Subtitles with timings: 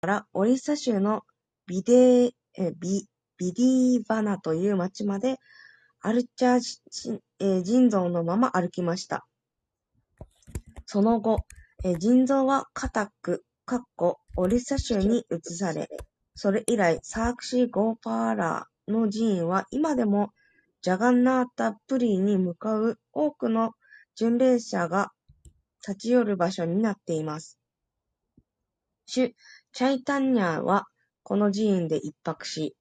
[0.00, 1.24] からオリッサ州の
[1.66, 2.32] ビデ
[2.80, 3.06] ビ
[3.36, 5.36] ビディバナという町まで
[6.00, 9.26] アルチャー人像のまま歩きました。
[10.86, 11.40] その後、
[11.98, 13.44] 人像はカタック、
[14.36, 15.88] オリッサ州に移され、
[16.34, 20.32] それ以来、サークシー・ゴーパーラーの寺院は今でも
[20.80, 23.72] ジャガンナータ・プリーに向かう多くの
[24.16, 25.12] 巡礼者が
[25.86, 27.58] 立ち寄る場所になっています。
[29.72, 30.86] 主チャイタンニャーは
[31.22, 32.74] この寺院で一泊し、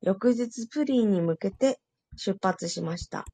[0.00, 1.78] 翌日プリーに向けて
[2.16, 3.24] 出発しました。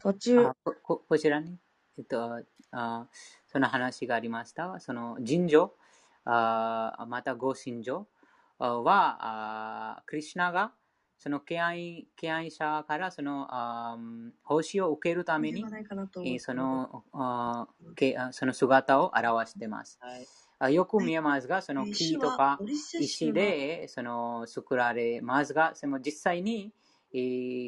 [0.00, 0.50] 途中、
[0.82, 1.56] ここちらに、
[1.96, 2.42] えっと、
[2.72, 3.06] あ
[3.46, 4.80] その話がありました。
[4.80, 5.72] その神女、
[6.24, 8.06] あまたご神女
[8.58, 10.72] は、あクリュナが
[11.18, 13.96] その敬愛敬愛者からそのあ
[14.42, 15.64] 奉仕を受けるために
[16.40, 17.68] そのあ
[18.32, 19.98] その姿を表しています。
[20.02, 20.26] はい、
[20.70, 22.58] よく見えますが、その木とか
[22.98, 26.72] 石でその作られますが、その実際に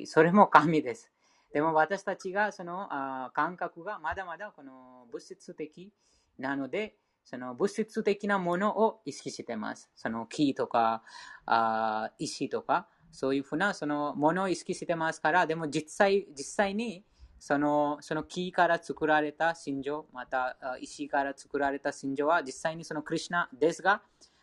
[0.06, 1.11] それも神です。
[1.52, 2.89] でも私たちがその
[3.33, 5.92] 感覚がまだまだこの物質的
[6.39, 9.91] なので、その物質的なものを意識しています。
[9.97, 11.02] その木とか
[11.44, 17.05] あ石とか、そういうふうなそのものを意識してますから、でも実際実際に
[17.39, 24.03] そのその木から作られた真珠、また石から作られた真珠は実際にそのクリュナですが、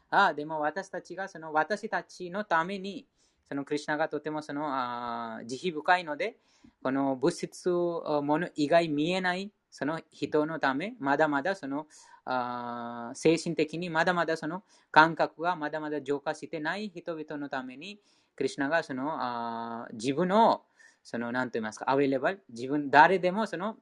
[0.10, 3.06] あでも私たちがその私たちのために
[3.48, 6.38] そのクリュナがとてもそのあ慈悲深いので、
[6.82, 11.88] この物質もの以外見えないその人のため、まだまだその
[12.26, 18.00] あ精神的にまだまだその感覚がまだまだ浄化してない人々のために、
[18.36, 20.62] クリュナがそのあ自分の
[21.04, 23.78] その何と言いますか、アウェレバル、自分、誰でもその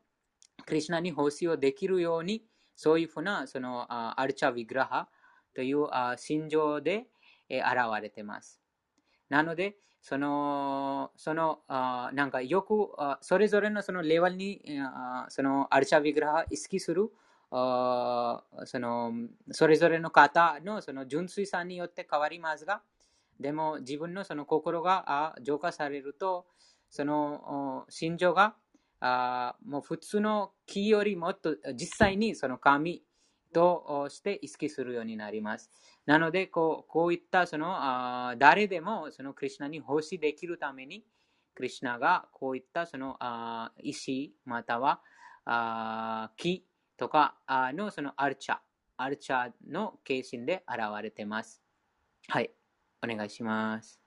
[0.65, 2.43] クリュナに奉仕をできるように、
[2.75, 5.09] そういうふうなそのアルチャ・ヴィグラハ
[5.53, 7.07] という心情で
[7.49, 7.63] 現
[8.01, 8.59] れています。
[9.29, 12.89] なので、その、その、あなんかよく、
[13.21, 14.61] それぞれのそのレベルに、
[15.29, 17.11] そのアルチャビグラハ意識する、
[17.51, 19.13] あその、
[19.51, 22.81] それぞれの方のその純粋さによって変わりますが、
[23.39, 26.47] でも自分のその心が浄化されると、
[26.91, 28.55] その心情が
[28.99, 33.03] あもう普通の木よりもっと実際にその神
[33.53, 35.71] として意識するようになります。
[36.05, 41.05] なのでこう、こういったそのあ誰でもそのクリュナに奉仕できるために、
[41.55, 45.01] クリュナがこういったそのあ石または
[45.45, 46.65] あ木
[46.97, 47.37] とか
[47.73, 48.57] のそのアルチャ、
[48.97, 51.61] アルチャの形身で現れてます。
[52.29, 52.51] はい、
[53.03, 53.97] お願いします。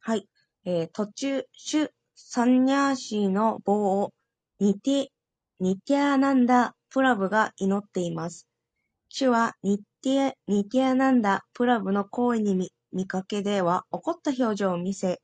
[0.00, 0.28] はい。
[0.68, 4.12] えー、途中、主サンニャーシーの棒を
[4.58, 5.06] ニティ、
[5.60, 8.48] ニティアナンダ・プラブが祈っています。
[9.08, 15.20] 主はニティア、ニティアナンダ・プラブの行為に見見かけでは怒った表情を見せ、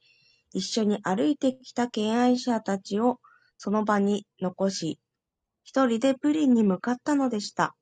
[0.52, 3.18] 一緒に歩いてきた敬愛者たちを
[3.58, 5.00] その場に残し、
[5.64, 7.74] 一人でプリンに向かったのでした。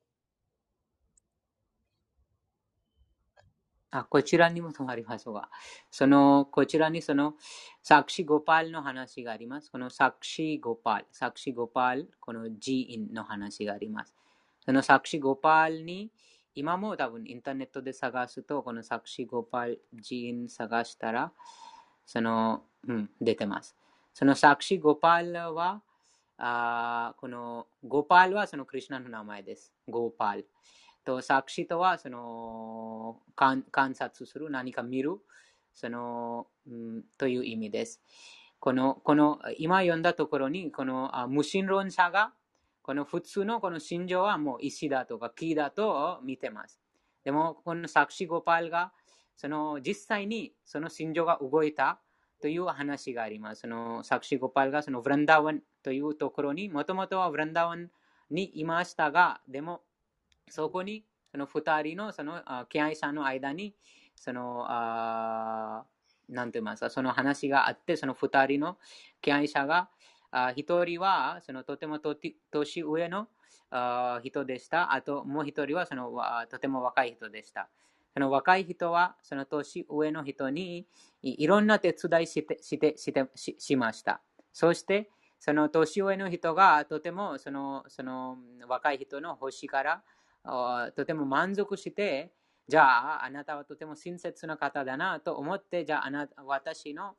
[3.91, 5.49] あこちらにもありますが、
[5.91, 7.35] その、こちらにその、
[7.83, 9.69] サクシゴパールの話があります。
[9.69, 14.15] このサクシゴパール、サクシゴパール、この寺院の話があります。
[14.63, 16.09] そのサクシゴパールに、
[16.55, 21.33] 今も多分インターネットで探すと、このサクシゴパール寺院探したら、
[22.05, 23.75] その、うん、出てます。
[24.13, 25.81] そのサクシゴパールは、
[26.37, 29.73] あこのゴパールはそのクリュナの名前です。
[29.87, 30.47] ゴパール。
[31.03, 33.63] と、サクシとはその観
[33.95, 35.17] 察する、何か見る、
[35.73, 38.01] その、うん、という意味です。
[38.59, 42.33] この、この、今読んだところに、この無神論者が、
[42.83, 46.79] この普通のこの心情はもう石だとか木だと見てます。
[47.23, 48.91] でも、このサクシゴパールが、
[49.35, 51.99] その実際にその心情が動いた
[52.41, 53.61] という話があります。
[53.61, 57.89] そのサクシゴパールがそのブランダワンというところに、もともとはブランダワン
[58.29, 59.81] にいましたが、でも
[60.51, 63.73] そこに、その二人の、その、敬愛者の間に、
[64.15, 65.85] その、あ
[66.29, 68.77] なんて言いますか、その話があって、その二人の
[69.21, 69.89] 敬愛者が、
[70.55, 72.15] 一人は、そのとてもと
[72.51, 73.27] 年上の
[74.23, 74.93] 人でした。
[74.93, 76.11] あと、もう一人は、その、
[76.49, 77.69] とても若い人でした。
[78.13, 80.85] その若い人は、その年上の人に
[81.21, 84.21] いろんな手伝いしてしてしてししました。
[84.51, 85.09] そして、
[85.39, 88.37] その年上の人がとてもそのその
[88.67, 90.03] 若い人の星から
[90.43, 92.31] とても満足して、
[92.67, 97.15] じゃあ、あなたはとても親切な方だなと思って、じゃあ、あなた私の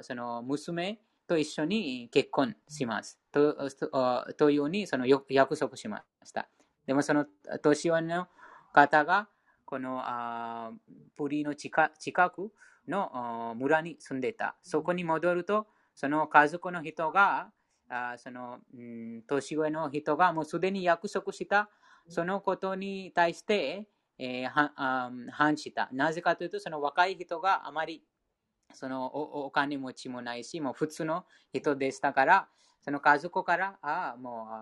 [0.00, 3.20] その娘と一緒に結婚します。
[3.30, 3.70] と
[4.36, 6.48] というようにその約束しました。
[6.86, 7.26] でもその
[7.62, 8.26] 年寄りの
[8.72, 9.28] 方が
[9.64, 10.72] このあ
[11.16, 12.52] プリの近近く
[12.88, 14.56] の村に住んでた。
[14.62, 17.52] そこに戻ると、その家族の人が、
[17.88, 21.68] あその、うん、年上の人がもうすでに約束した
[22.08, 23.86] そのことに対して、
[24.18, 25.88] えー、反した。
[25.92, 28.02] なぜかというと、その若い人があまり
[28.74, 32.48] そのお金持ちもないし、もう普通の人でしたから、
[32.82, 34.52] その家族から、ああ、もう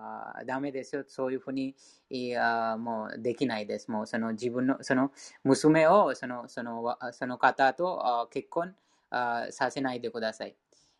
[0.40, 1.76] あダメですよ、そういうふうに
[2.10, 3.90] いやもうできないです。
[3.90, 5.12] もうその自分の、その
[5.44, 8.74] 娘をそのそのその方と結婚
[9.10, 10.56] あさせないでください。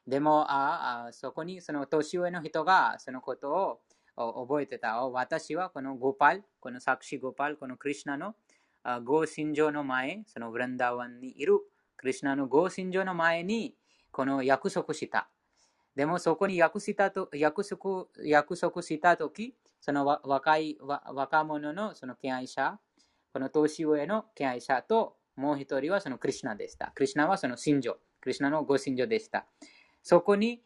[0.07, 3.81] でもああ、そこにその年上の人がそのことを
[4.19, 4.97] 覚えてた？
[5.09, 8.35] 私はこのゴパル、このサクシゴパル、このクリュナの
[9.05, 11.61] ゴーシンジョの前、そのブランダーワンにいる
[11.97, 13.77] クリュナのゴーシンジョの前に
[14.11, 15.29] この約束した。
[15.95, 22.79] でもそこに約したと約束約束したとき、その若い若者のその敬愛者、
[23.33, 26.91] この年上の敬愛者と、もう一人はそのクリュナでした。
[26.95, 29.47] クリュナはその信条、クリュナのご信条でした。
[30.03, 30.63] そこに、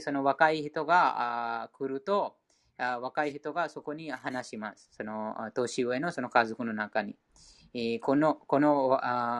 [0.00, 2.36] その若い人が来ると、
[2.78, 4.88] 若い人がそこに話します。
[4.92, 7.16] その年上のその家族の中に。
[8.00, 8.98] このこの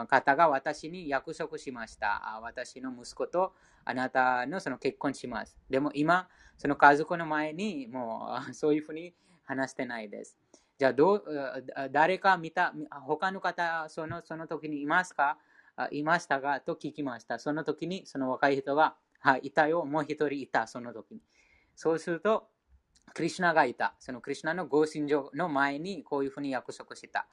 [0.09, 2.39] 方が私に約束しました。
[2.43, 3.55] 私の息子と
[3.85, 5.57] あなたのその結婚します。
[5.71, 6.29] でも今、
[6.59, 10.37] その家族の前にもうそういうふうに話してないです。
[10.79, 11.25] じゃあどう、
[11.91, 12.75] 誰か見た、
[13.07, 15.39] 他の方、そのその時にいますか？
[15.91, 17.39] いましたがと聞きました。
[17.39, 21.21] その時にその若い人が、はい、いたよ、もう一人いた、その時に。
[21.75, 22.49] そうすると、
[23.15, 23.95] クリュナがいた。
[23.99, 27.27] そのクリュナの合心情の前にこういうふうに約束した。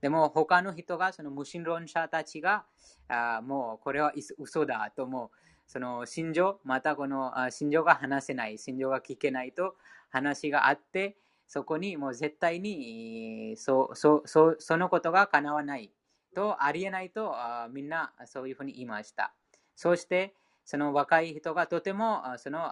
[0.00, 2.64] でも他の人が、その無神論者たちが、
[3.08, 5.30] あもうこれは嘘だと思う。
[5.66, 9.76] その心情、またこの心情が話せない、心情が聞けないと
[10.10, 11.16] 話があって、
[11.48, 15.92] そこにもう絶対にそそそそのことが叶わない
[16.34, 17.34] とありえないと
[17.70, 19.32] みんなそういうふうに言いました。
[19.74, 20.34] そして
[20.64, 22.70] その若い人がとてもその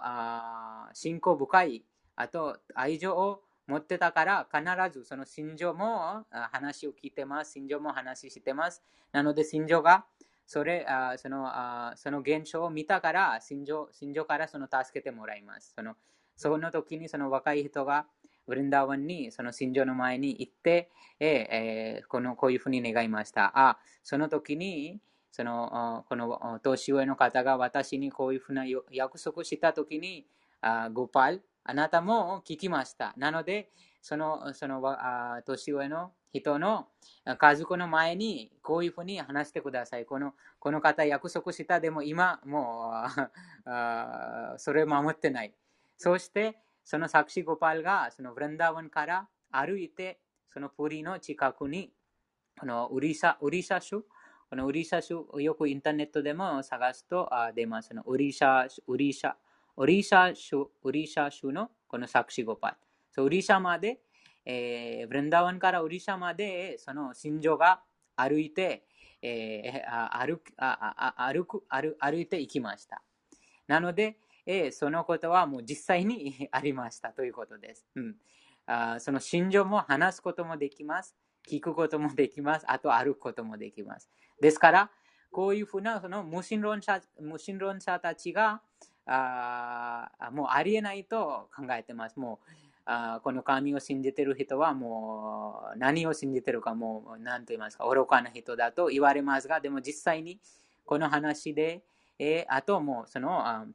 [0.93, 1.85] 信仰深い、
[2.15, 7.53] あと愛情を持ってたから必ずその心情も話を聞いてます。
[7.53, 8.83] 心情も話してます。
[9.11, 10.05] なので心情が
[10.45, 15.73] それあそのあその現象を見たから、心情心情からその助けてもらいます。
[15.75, 15.95] その
[16.35, 18.05] その時にその若い人が
[18.45, 23.51] ブリンダーワンにその心情の前に行って、ええー、このこういうふうに願いました。
[23.55, 24.99] あその時に
[25.31, 30.27] そのこの年上の方が私にこういうふうな約束した時に、
[30.61, 33.13] あゴパル、あなたも聞きました。
[33.17, 33.69] なので、
[34.01, 36.87] そのそのあ年上の人の
[37.39, 40.05] 家族の前にこういうふうに話してください。
[40.05, 43.29] このこの方約束した、でも今もう
[43.65, 45.53] あそれを守ってない。
[45.97, 50.19] そして、そのサクシゴパールがそのブランダーワンから歩いて、
[50.53, 51.91] そのプリの近くに、
[52.59, 54.03] このウリシャ、ウリシャ州、
[54.49, 57.89] このウリシャ州、よくインターネットでも探すとあ出ます。
[58.05, 59.44] ウリシャ、ウリシャ、ウリシャ州、ウリシャ州のこのサ
[59.77, 62.77] ウリシャ州のこのサクシゴパル。
[63.11, 63.99] そウリシャまで
[64.45, 67.81] えー、ブレンダワンからオリシャまでその心情が
[68.15, 68.85] 歩いて、
[69.21, 70.39] えー、歩
[71.17, 73.01] 歩く歩歩いていきました。
[73.67, 77.87] なので、えー、そのことはもう実際にありましたということです。
[77.95, 78.15] うん、
[78.67, 81.15] あその心情も話すこともできます。
[81.49, 82.65] 聞くこともできます。
[82.69, 84.09] あと歩くこともできます。
[84.39, 84.91] ですから、
[85.31, 88.61] こういうふうなその無神論者無神論者たちが
[89.05, 92.19] あもうありえないと考えてます。
[92.19, 92.49] もう
[92.85, 100.39] あこの神を信じてる人はもう何を信じてるかもう何と言いますか愚かな人だと言われますがでも実際に
[100.85, 101.81] この話で、
[102.19, 103.65] えー、あともうそのあ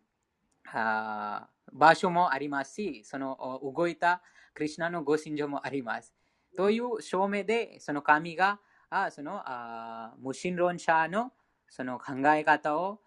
[0.72, 4.22] あ場所もありますしその動いた
[4.54, 6.14] クリュナのご信条もあります
[6.56, 8.60] という証明でその神が
[8.90, 11.32] あそのあ無神論者の
[11.68, 13.00] その考え方を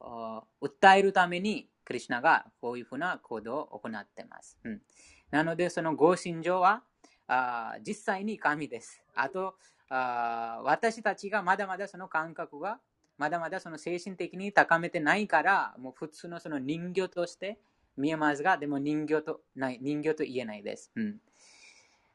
[0.00, 4.58] 訴えるためにクリュナがこういうふうな行動を行っています。
[4.64, 4.82] うん、
[5.30, 6.82] なので、その合心情は
[7.28, 9.02] あ実際に神です。
[9.14, 9.54] あと
[9.88, 12.80] あ、私たちがまだまだその感覚が
[13.18, 17.58] まだまだその精神的に高めてないから、もう普通のその人形として
[17.96, 20.90] 見えますが、でも人形とない人形と言えないです。
[20.96, 21.16] うん、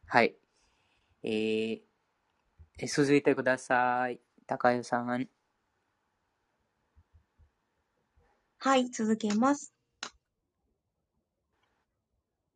[0.06, 0.36] はい。
[1.24, 1.82] えー、
[2.88, 4.20] 続いてください。
[4.46, 5.28] 高代さん。
[8.64, 9.74] はい、続けます。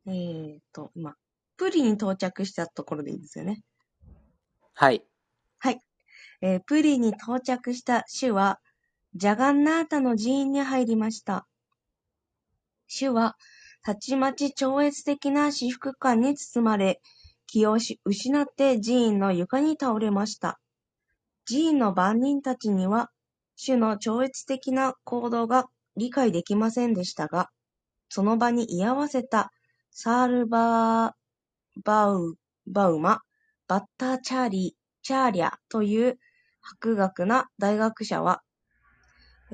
[0.06, 1.16] えーと、今、
[1.56, 3.64] プリに到着したところでいいですよね。
[4.72, 5.02] はい。
[5.58, 5.80] はい。
[6.42, 8.60] えープリに到着した主は、
[9.16, 11.48] ジャガンナータの寺院に入りました。
[12.86, 13.36] 主は、
[13.82, 17.00] たちまち超越的な至福感に包まれ、
[17.48, 20.60] 気を失って寺院の床に倒れました。
[21.48, 23.10] 寺院の番人たちには、
[23.56, 25.66] 主の超越的な行動が
[25.96, 27.50] 理解できませんでしたが、
[28.08, 29.50] その場に居合わせた
[29.90, 31.12] サールバー
[31.84, 32.36] バウ
[32.66, 33.20] バウマ、
[33.68, 36.18] バッターチャーリチャーリャという
[36.60, 38.42] 博学な大学者は、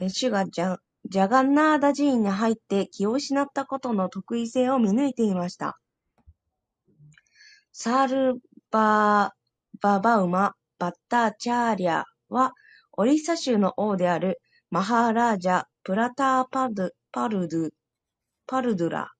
[0.09, 5.79] 主がジャジャガンナーダ寺院に入って気を失ったことの特異性を見抜いていました。
[7.73, 12.53] サールバーババウマ・バッターチャーリャは、
[12.93, 17.71] オリサ州の王であるマハーラージャ・プラターパルパルドゥ
[18.47, 19.12] パルドラ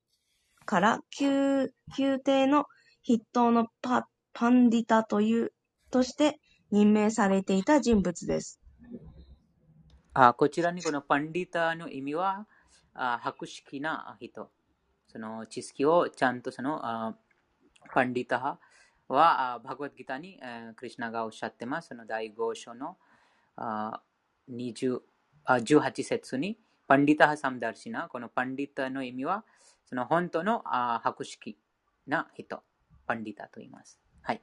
[0.65, 2.67] から宮宮廷の
[3.05, 5.53] 筆頭のパパンディタという、
[5.91, 6.39] として
[6.71, 8.61] 任命されていた人物です。
[10.15, 12.47] あこちらにこのパンディタの意味は、
[12.95, 14.51] あ博識な人。
[15.09, 17.15] その知識をちゃんとそのあ
[17.93, 18.39] パンディタ
[19.09, 21.89] は、バグワッドギターに、えー、クリュナがおっしゃってます。
[21.89, 22.97] その第5章の
[23.57, 24.01] あ
[24.51, 25.01] 20
[25.47, 28.09] 18節に、パンディタハサムダルシナ。
[28.09, 29.45] このパンディタの意味は、
[29.87, 31.59] その本当のあ博識
[32.07, 32.63] な人。
[33.07, 33.99] パンディタと言います。
[34.23, 34.43] はい。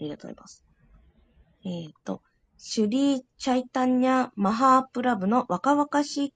[0.00, 0.64] ありがとうございます。
[1.64, 2.22] えっ、ー、と、
[2.56, 6.34] シュリー・チャイタンニャ・マハープラブの若々しい、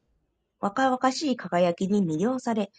[0.60, 2.70] 若々しい輝きに魅了され、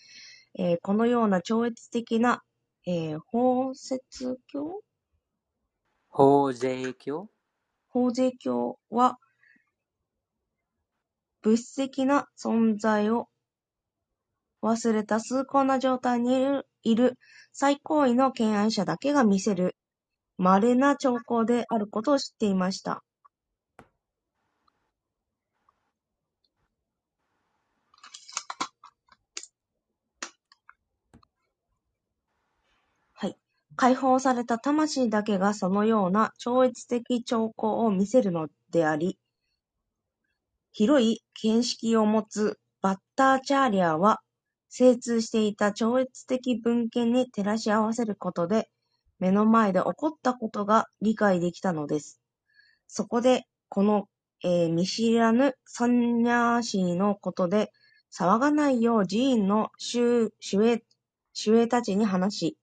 [0.58, 2.44] えー、このような超越的な、
[2.88, 4.82] えー、法説教
[6.10, 7.30] 法税教
[7.90, 9.18] 法税教は、
[11.42, 13.28] 物質的な存在を
[14.62, 17.18] 忘れた崇高な状態にいる
[17.52, 19.76] 最高位の敬愛者だけが見せる
[20.38, 23.04] 稀な兆候であることを知っていました。
[33.14, 33.38] はい。
[33.76, 39.20] 解放された魂だけがそのような超越的兆候を見せるのであり、
[40.72, 44.20] 広い見識を持つバッターチャーリアは、
[44.70, 48.70] 精通していた超越的文献に照らし合わせることで、
[49.18, 52.20] 目の前で起こったことが理解できたのです。
[52.88, 54.08] そこで、この、
[54.44, 57.72] えー、見知らぬサンニャーシーのことで、
[58.14, 60.84] 騒がないよう寺院の主主
[61.34, 62.58] 主衛たちに話し、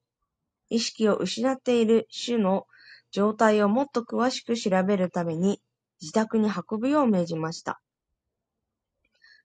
[0.73, 2.67] 意識を失っている主の
[3.11, 5.61] 状態をもっと詳しく調べるために
[6.01, 7.81] 自宅に運ぶよう命じました。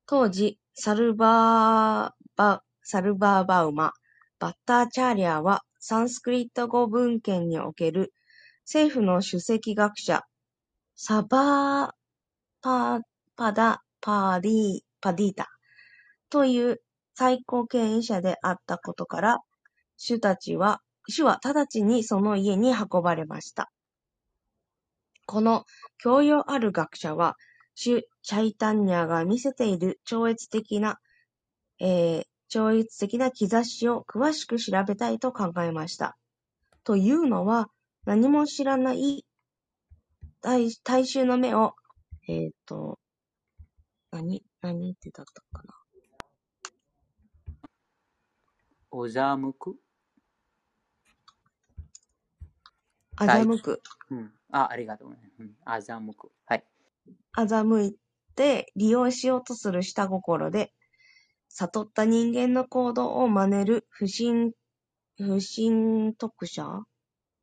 [0.05, 3.91] 当時、サルバーバ、サルバーバウマ、
[4.39, 8.13] バッターチャーリアはサンスクリット語文献における
[8.63, 10.23] 政府の首席学者、
[10.95, 11.97] サバー
[12.61, 13.01] パ
[13.35, 15.49] パダパーディパディータ
[16.29, 16.81] という
[17.15, 19.37] 最高権威者であったことから、
[19.97, 23.71] 主たちは、主は直ちにその家に運ばれました。
[25.25, 25.65] この
[25.97, 27.35] 教養ある学者は、
[27.75, 30.99] 主チャイタンニャが見せている超越的な、
[31.79, 36.17] えー、超越的な兆しを詳しく調べたいと考えました。
[36.83, 37.69] というのは、
[38.05, 39.25] 何も知らない
[40.41, 41.73] 大大衆の目を、
[42.27, 42.99] えっ、ー、と、
[44.11, 45.73] 何、何ってだったかな。
[48.91, 49.75] おざむく？
[53.17, 53.81] あざむく。
[54.11, 54.31] うん。
[54.51, 55.09] あ、ありがとう、
[55.39, 55.55] うん。
[55.65, 56.31] あざむく。
[56.45, 56.63] はい。
[57.33, 57.97] あざむい
[58.35, 60.71] て利用しようとする下心で、
[61.49, 64.53] 悟った人間の行動を真似る不審、
[65.17, 66.83] 不審特者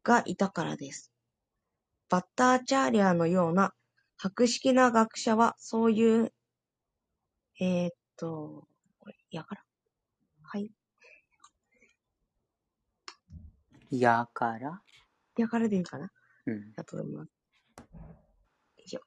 [0.05, 1.11] がいたからです。
[2.09, 3.75] バッターチャーリアのような
[4.17, 6.33] 博識な学者はそういう、
[7.61, 8.69] えー、っと、
[9.01, 9.65] これ、やから。
[10.43, 10.71] はい。
[13.91, 14.83] やから？
[15.43, 16.11] やからでいいかな？
[16.47, 16.55] うん。
[16.55, 17.31] ありがとうございます。
[18.79, 19.01] 以上。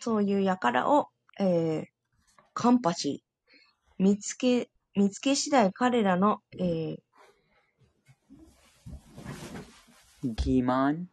[0.00, 1.86] そういうやからを、えー、
[2.54, 4.02] カンパシー。
[4.02, 6.96] 見つけ、見つけ次第彼らの、えー、
[10.24, 11.06] 欺瞞？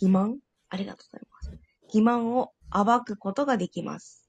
[0.00, 0.38] 欺瞞？
[0.70, 1.50] ありがとうございます。
[1.92, 4.28] 欺瞞を暴くことができます。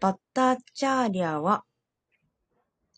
[0.00, 1.64] バッターチャーリアは、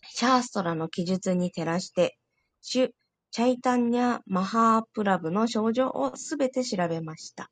[0.09, 2.17] シャーストラの記述に照らして、
[2.61, 2.91] シュ・
[3.33, 7.49] チャイタンニャ・マハープラブの症状をすべて調べました。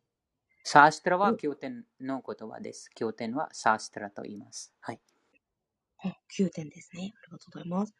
[0.63, 2.91] サーストラは経典の言葉です。
[2.93, 4.71] 経典はサーストラと言います。
[4.79, 5.00] はい。
[6.38, 7.13] 9点ですね。
[7.23, 7.95] ありがとうございます。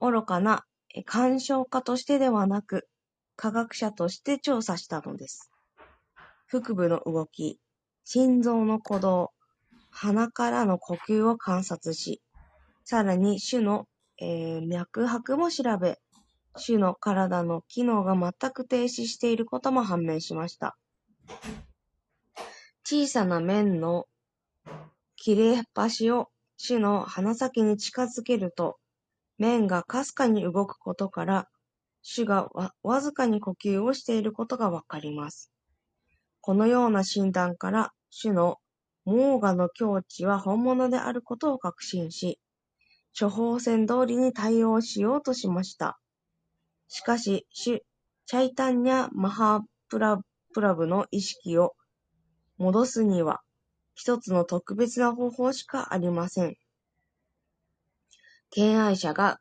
[0.00, 0.64] 愚かな
[1.04, 2.88] 鑑賞家としてではなく、
[3.36, 5.50] 科学者として調査したのです。
[6.46, 7.60] 腹部の動き、
[8.04, 9.32] 心臓の鼓動、
[9.90, 12.22] 鼻からの呼吸を観察し、
[12.86, 16.00] さらに主の、えー、脈拍も調べ、
[16.56, 20.76] 主の体の機能が全く停止していることも判明しました。
[22.84, 24.06] 小さな面の
[25.16, 28.78] 切れ端を主の鼻先に近づけると、
[29.38, 31.48] 面がかすかに動くことから、
[32.02, 32.48] 主が
[32.82, 35.50] わずかに呼吸をしていることがわかります。
[36.40, 38.58] このような診断から、主の
[39.04, 42.38] モーガの境地は本物であることを確信し、
[43.18, 45.98] 処方箋通りに対応しようとしました。
[46.94, 47.82] しかし、主、
[48.24, 50.20] チャイタンニャ・マハプラ
[50.52, 51.74] プラブの意識を
[52.56, 53.40] 戻すには、
[53.96, 56.54] 一つの特別な方法しかありません。
[58.50, 59.40] 敬愛者が、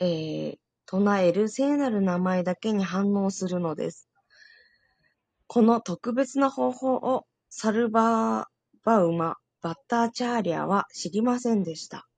[0.00, 0.56] えー、
[0.86, 4.08] 唱える聖なる名前だけに反応するのです。
[5.46, 8.44] この特別な方法をサルバー
[8.82, 12.08] バウマ・バッターチャーリアは知りませんでした。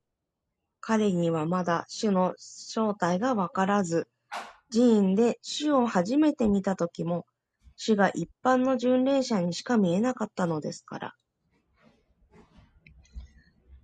[0.81, 4.09] 彼にはまだ主の正体がわからず、
[4.73, 7.27] 寺院で主を初めて見た時も、
[7.77, 11.15] 主が一般の巡礼者にしか見えなかったのですから。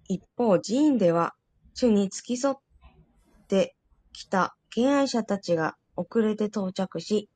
[0.09, 1.35] 一方、寺院では、
[1.75, 2.57] 主に付き添っ
[3.49, 3.75] て
[4.13, 7.29] きた敬愛者たちが遅れて到着し、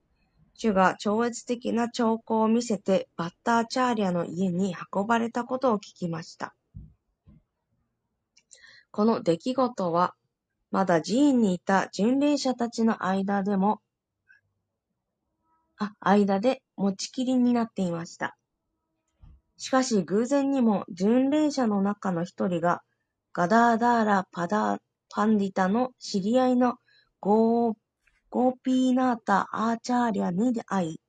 [0.54, 6.54] 主が超越的な兆候を見せてバッターチャーリアの家に運ばれたことを聞きました。
[8.90, 10.14] この出来事は、
[10.70, 13.80] まだ寺院にいた巡礼者たちの間でも、
[15.78, 18.36] あ、間で持ちきりになっていました。
[19.56, 22.82] しかし偶然にも巡礼者の中の一人が、
[23.32, 26.76] ガダーダーラ・パダー・パンディタの知り合いの
[27.20, 27.74] ゴー
[28.30, 31.00] ゴーピーナータ・アーチャーリャに出会い、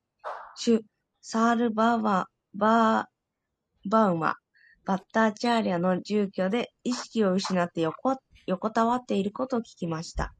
[0.55, 0.81] シュ・
[1.21, 4.35] サールバーバーバウマ、
[4.85, 8.11] バッターチャーリャの住居で意識を失って横
[8.49, 10.33] 横たわっていることを聞きました。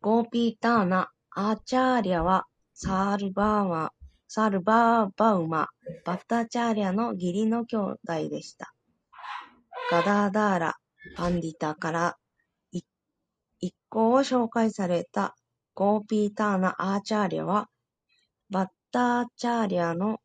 [0.00, 3.92] ゴーピーターナ・アーチャーリャはサールバーマ、
[4.28, 5.68] サールバーバウマ、
[6.04, 8.72] バッターチャーリャの義理の兄弟でした。
[9.90, 10.76] ガダーダーラ、
[11.16, 12.16] パンディタから
[12.70, 15.34] 一行を紹介された
[15.74, 17.68] ゴーピーターナ・アーチャーリャは、
[18.48, 20.20] バッターチャーリャの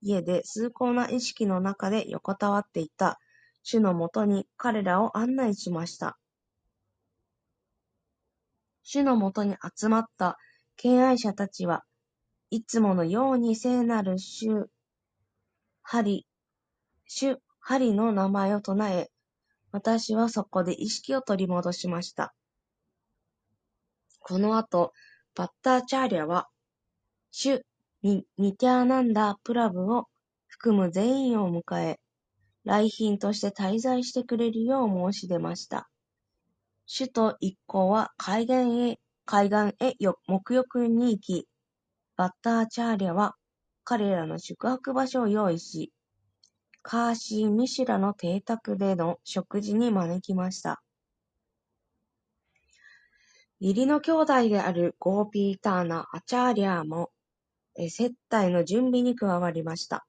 [0.00, 3.20] 家で崇高な意識の中で横たわっていた
[3.62, 6.18] 主のもとに彼らを案内しました。
[8.82, 10.38] 主のもとに集まった
[10.76, 11.84] 敬愛者たちは、
[12.50, 14.68] いつものように聖なる主、
[15.82, 16.26] ハリ、
[17.06, 19.10] 主、ハリの名前を唱え、
[19.70, 22.34] 私はそこで意識を取り戻しました。
[24.20, 24.92] この後、
[25.34, 26.48] バッターチャーリャは、
[27.30, 27.62] シュ・
[28.02, 30.08] ニニティアナンダ・プラブを
[30.46, 32.01] 含む全員を迎え、
[32.64, 35.88] 来賓として滞在してくれるよう申し出ました。
[36.86, 39.96] 首都一行は海岸へ、海岸へ
[40.28, 41.48] 沐浴に行き、
[42.16, 43.36] バッターチャーリャは
[43.84, 45.92] 彼らの宿泊場所を用意し、
[46.82, 50.82] カーシー・ミシュラの邸宅での食事に招きました。
[53.60, 57.10] 義理の兄弟であるゴーピーターナ・アチャーリャーも、
[57.76, 60.04] 接待の準備に加わりました。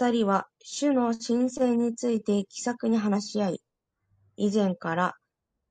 [0.00, 3.62] 二人は主の神聖について気さくに話し合い、
[4.36, 5.16] 以前から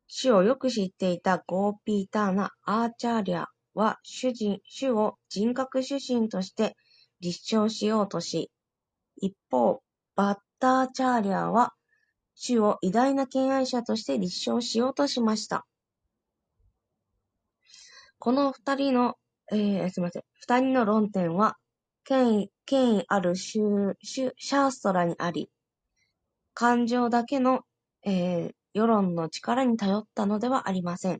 [0.07, 6.75] 主をよく知っていたゴーピーターナ・アーチャーリャは主人主を人格主神として
[7.21, 8.51] 立証しようとし、
[9.15, 9.79] 一方、
[10.17, 11.71] バッターチャーリャは
[12.35, 15.65] 主を偉大な敬愛者として立証しようとしました。
[18.19, 19.15] この二人の、
[19.53, 20.23] えー、すみません。
[20.33, 21.55] 二人の論点は、
[22.07, 25.49] 権威、権威あるシュシャーストラにあり、
[26.53, 27.63] 感情だけの、
[28.05, 31.19] えー、世論の力に頼ったのではありません。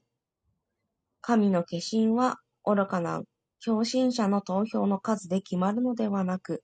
[1.20, 3.22] 神の化身は愚かな
[3.62, 6.64] 共振者の投票の数で決まるのではなく、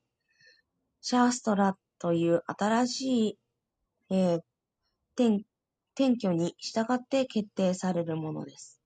[1.01, 3.37] シャーストラという新しい
[4.09, 4.41] えー、
[5.95, 8.79] 転居に従って決定されるものです。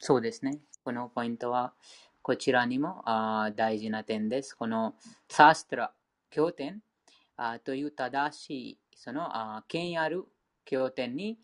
[0.00, 0.60] そうですね。
[0.84, 1.72] このポイントは、
[2.20, 4.54] こちらにもあ大事な点です。
[4.54, 4.94] この
[5.30, 5.92] サーストラ、
[6.28, 6.82] 経典
[7.38, 10.24] あという正しい、その権威ある
[10.66, 11.38] 経典に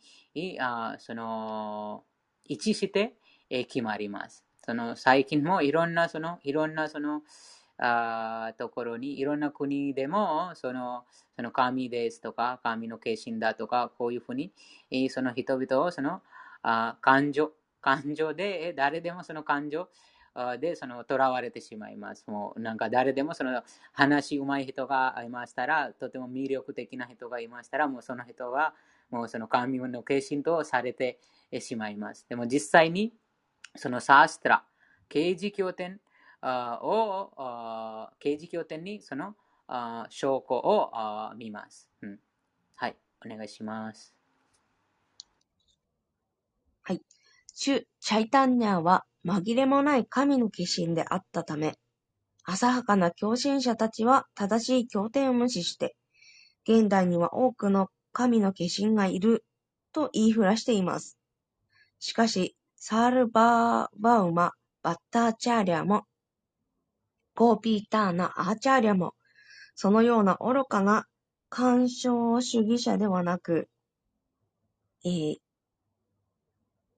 [0.61, 2.05] あその
[2.45, 3.15] 一致して
[3.49, 4.45] 決まります。
[4.63, 7.23] その最近もいろんなそのいろんなその
[7.79, 14.53] あところに、いろんな国でも、その、その神ですとか、神の化身だとか、こういうふうに、
[15.09, 16.21] その人々をその
[16.63, 19.89] あ感情、感情で、誰でもその感情
[20.61, 22.25] でその囚われてしまいます。
[22.29, 23.63] もうなんか誰でもその
[23.93, 28.75] 話うまい人がいましたら、とても魅力的な人がいましたら、もうその人は
[29.11, 31.19] もうその神の化身とされて
[31.61, 32.27] しまいます。
[32.29, 33.13] でも実際に
[33.77, 34.65] そのサーストラ、
[35.09, 36.01] 刑事経典
[36.43, 39.35] を、刑事経典にその
[40.09, 40.93] 証拠を
[41.37, 42.19] 見ます、うん。
[42.77, 44.15] はい、お願いします。
[46.83, 47.03] はい。
[47.55, 51.79] 主チャイタンニャーは紛れもない神の化身であったため、
[52.45, 55.97] 浅はかな狂信者たちは正しい経典を無視して、
[56.69, 59.45] 現代には多くの神の化身がいる
[59.93, 61.19] と言いふらしています。
[61.99, 66.05] しかし、サールバーバウマ・バッターチャーリャーも、
[67.35, 69.15] ゴーピーターナ・アーチャーリャーも、
[69.75, 71.07] そのような愚かな
[71.51, 73.69] 干渉主義者ではなく、
[75.05, 75.37] えー、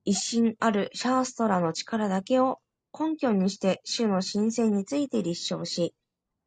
[0.05, 2.59] 一心あるシャーストラの力だけを
[2.99, 5.95] 根拠にして主の神聖について立証し、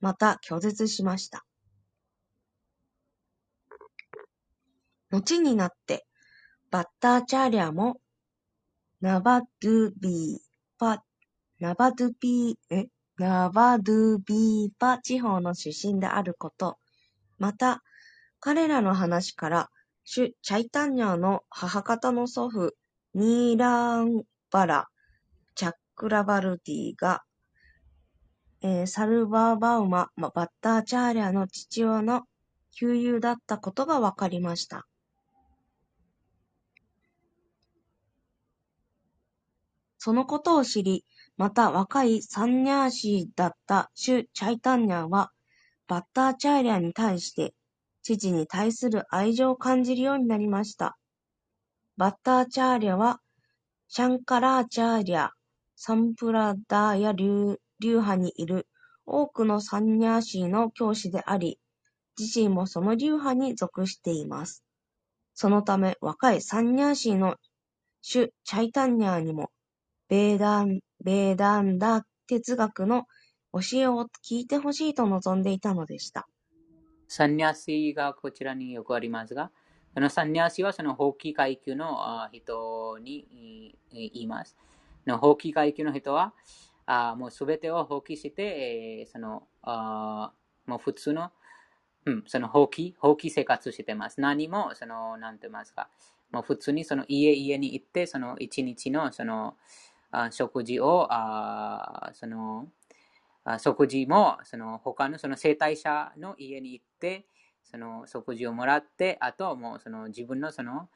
[0.02, 1.46] また拒絶しました。
[5.12, 6.06] 後になって、
[6.72, 8.02] バッターチャーリャも、
[9.00, 10.40] ナバドゥビー
[10.78, 11.04] パ、
[11.60, 12.88] ナバドゥビー、え？
[13.18, 16.78] ナバドゥビーパ地方の出身であること、
[17.40, 17.82] また、
[18.42, 19.70] 彼らの話から、
[20.04, 22.74] 主チャイタンニャーの母方の祖父、
[23.18, 24.88] ニーランバラ・
[25.56, 27.24] チャックラバルディが、
[28.62, 32.24] えー、サルバーバウマ、バッターチャーリャの父親の
[32.74, 34.86] 旧友だったことが分かりました。
[39.98, 41.06] そのことを知り、
[41.38, 45.32] また若いサンニャーシーだったシュ・チャイタンニャーは、
[45.88, 47.54] バッターチャーリャに対して、
[48.04, 50.98] 父に対する愛情を感じるようになりました。
[51.98, 53.22] バッターチャーリャは、
[53.88, 55.30] シャンカラーチャーリャ、
[55.78, 58.68] サンプラダーや流派にいる
[59.06, 61.58] 多くのサンニャーシーの教師であり、
[62.20, 64.66] 自身もその流派に属しています。
[65.34, 67.38] そのため、若いサンニャーシーの
[68.02, 69.52] 主チャイタンニャーにも、
[70.10, 73.06] ベーダン、ベーダンダ哲学の
[73.54, 76.28] 教えを聞いてほしいと望んでいたのでした。
[77.08, 79.52] サンニャーシーがこちらによくありますが、
[79.96, 81.98] そのサンニャーシはその法規階級の
[82.34, 84.58] 人に言います。
[85.08, 86.34] 法規階級の人は、
[86.86, 88.44] あもうすべてを放棄して、
[89.00, 90.34] えー、そのあ
[90.66, 91.32] もう普通の、
[92.06, 94.20] うん、その放棄、放棄生活してます。
[94.20, 95.88] 何も、その、なんて言いますか、
[96.30, 99.56] もう普通にその家々に行って、その一日のその
[100.12, 102.68] あ食事を、あその
[103.46, 107.28] あ食事もその他のその生体者の家に行って、
[107.76, 110.88] その食事をもらって、あとはもうその自分のその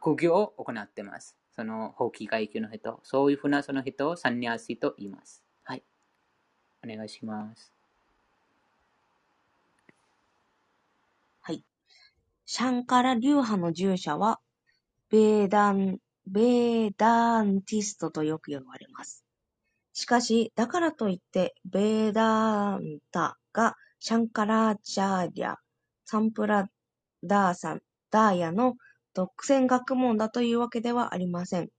[0.00, 1.36] 苦行を行ってます。
[1.54, 2.98] その法規階級の人。
[3.02, 5.44] そういうふうなその人をサンニャーシと言います。
[5.64, 5.82] はい。
[6.82, 7.74] お願いします。
[11.42, 11.62] はい。
[12.46, 14.40] シャンカラ流派の従者は、
[15.10, 19.26] ベーダン、ベーダンティストとよく呼ばれます。
[19.92, 25.56] しかし、だからといって、ベーダンタがシャンカラチャーリャ
[26.04, 26.68] サンプラ
[27.22, 28.74] ダーサン、ダーヤの
[29.14, 31.70] 独占学問だというわけではありません。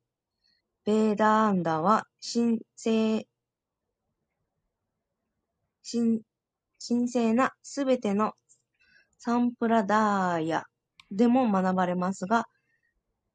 [0.85, 3.27] ベーダーンダは神聖、
[5.89, 6.21] 神
[6.87, 8.33] 神聖なすべての
[9.17, 10.65] サンプラダーヤ
[11.11, 12.45] でも学ばれますが、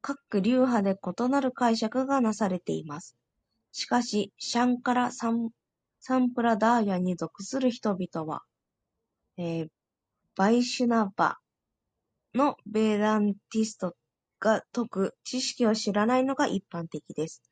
[0.00, 3.16] 各流派で異なる解釈がなされています。
[3.72, 5.50] しかし、シャンカラサン
[6.00, 8.42] サンプラダーヤに属する人々は、
[9.36, 9.68] えー、
[10.40, 11.36] バイシュナバ
[12.34, 13.94] のベーダンティスト
[14.40, 17.42] が解く知識を知らないのが一般的です。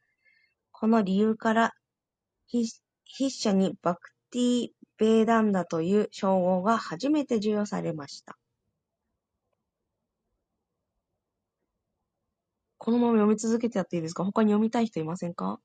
[0.72, 1.72] この理由から、
[2.50, 8.38] 筆者にバクティ・ベーダンダという称号が初めて授与されました。
[12.78, 14.24] このまま読み続けてやっていいですか？
[14.24, 15.60] 他に読みたい人いませんか？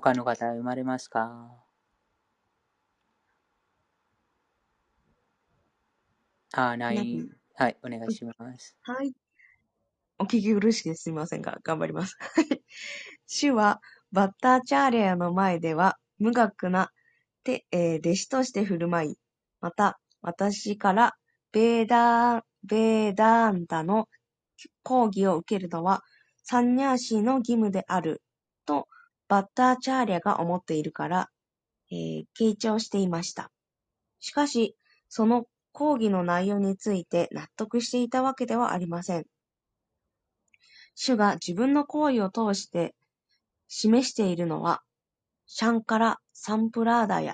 [0.00, 1.50] 他の方生まれますか？
[6.54, 7.28] あ、ない。
[7.54, 8.76] はい、お願いします。
[8.82, 9.12] はい。
[10.18, 11.02] お聞き苦しいです。
[11.04, 12.16] すみませんが、頑張ります。
[13.26, 13.80] 主は、
[14.12, 16.90] バッターチャーレアの前では、無学な、
[17.44, 19.18] てえー、弟子として振る舞い、
[19.60, 21.16] また、私から、
[21.52, 24.08] ベーダー、ベーダーンダの
[24.82, 26.02] 講義を受けるのは、
[26.44, 28.22] サンニャーシーの義務である、
[28.64, 28.86] と
[29.32, 31.30] バッターチャーリャが思っているから、
[31.90, 33.50] えー、傾聴していました。
[34.20, 34.76] しかし、
[35.08, 39.24] その講義の内容について納得していたわけではありません。
[40.94, 42.94] 主が自分の行為を通して
[43.68, 44.82] 示しているのは、
[45.46, 47.32] シャンカラ・サンプラーダヤ、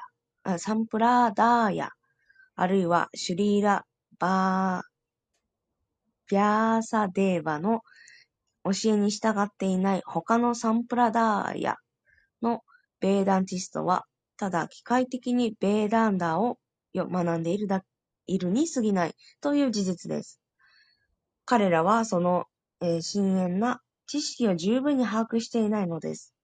[0.58, 1.90] サンプラーダーヤ、
[2.54, 3.84] あるいはシュリーラ・
[4.20, 7.80] バー、ビャーサデーバの
[8.62, 11.87] 教えに従っていない他のサンプラダーヤの
[13.00, 14.06] ベーダンティストは、
[14.36, 16.58] ただ機械的にベーダンダーを
[16.94, 17.84] 学んでいるだ
[18.26, 20.40] いるに過ぎないという事実です。
[21.44, 22.44] 彼らはその、
[22.80, 26.34] えー、深遠な知識を十分に把握していないのです。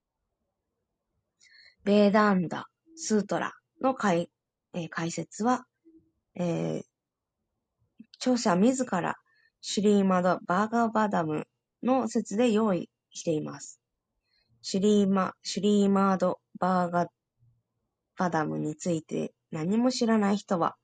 [1.84, 4.30] ベーダンダ、スートラの解,、
[4.72, 5.66] えー、解説は、
[6.34, 6.82] えー、
[8.16, 9.16] 著者自ら
[9.60, 11.46] シュリーマド・バーガーバダム
[11.82, 13.83] の説で用意しています。
[14.66, 17.06] シュリーマ、シュリーマード・バーガ
[18.16, 20.76] バダムについて何も知らない人は、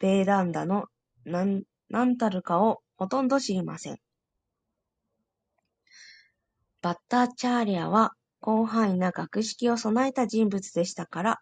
[0.00, 0.86] ベーダンダの
[1.24, 3.98] 何何たるかをほとんど知りません。
[6.82, 11.40] バッターチャーリアは広範囲な学識を備えた人物でしたから、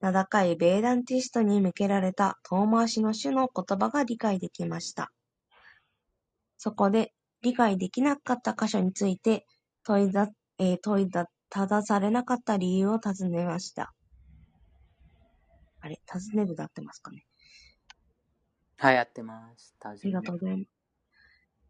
[0.00, 5.12] 名高いベーダンティストに向けられた遠回しの種の言葉が理解できました。
[6.56, 9.44] そこで理解できなかった箇所について
[9.84, 10.10] 問い、
[10.82, 13.92] 問いだ、正されなかった理由を尋ねました。
[15.80, 17.24] あれ、尋ねるだってますかね？
[18.78, 19.76] はい、やってます。
[19.80, 20.70] ありがとうございます。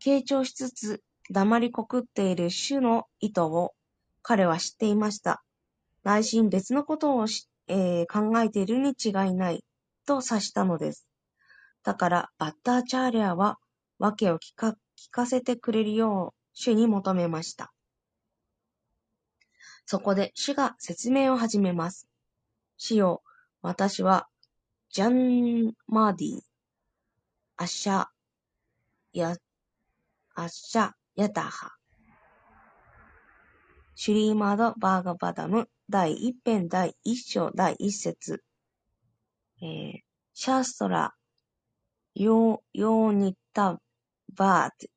[0.01, 3.75] 傾聴しつつ、黙りこくっている主の意図を
[4.23, 5.43] 彼は知っていました。
[6.05, 7.27] 内心別のことを
[7.69, 9.65] えー、考えているに違いない
[10.07, 11.05] と察したのです。
[11.83, 13.59] だから、バッターチャーリアは
[13.99, 17.73] 訳を聞か聞かせてくれるよう主に求めました。
[19.87, 22.09] そこで主が説明を始めます。
[22.77, 23.23] 主よ、
[23.63, 24.29] 私は
[24.91, 26.41] ジャン・マーディ、
[27.57, 28.07] アッシャ、
[29.13, 29.37] や、
[30.35, 31.71] アッシャ、ヤタハ、
[33.95, 38.43] シュリーマード・バーガバダム第一編第一章第一節、
[39.63, 40.01] えー、
[40.35, 41.15] シャーストラ、
[42.15, 43.81] ヨーニッタ・
[44.35, 44.91] バーテ、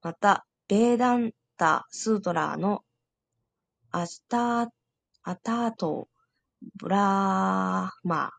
[0.00, 2.82] また、ベーダンタ・スートラーの
[3.96, 4.72] アスタ、
[5.22, 6.08] アタート、
[6.80, 8.32] ブラーマ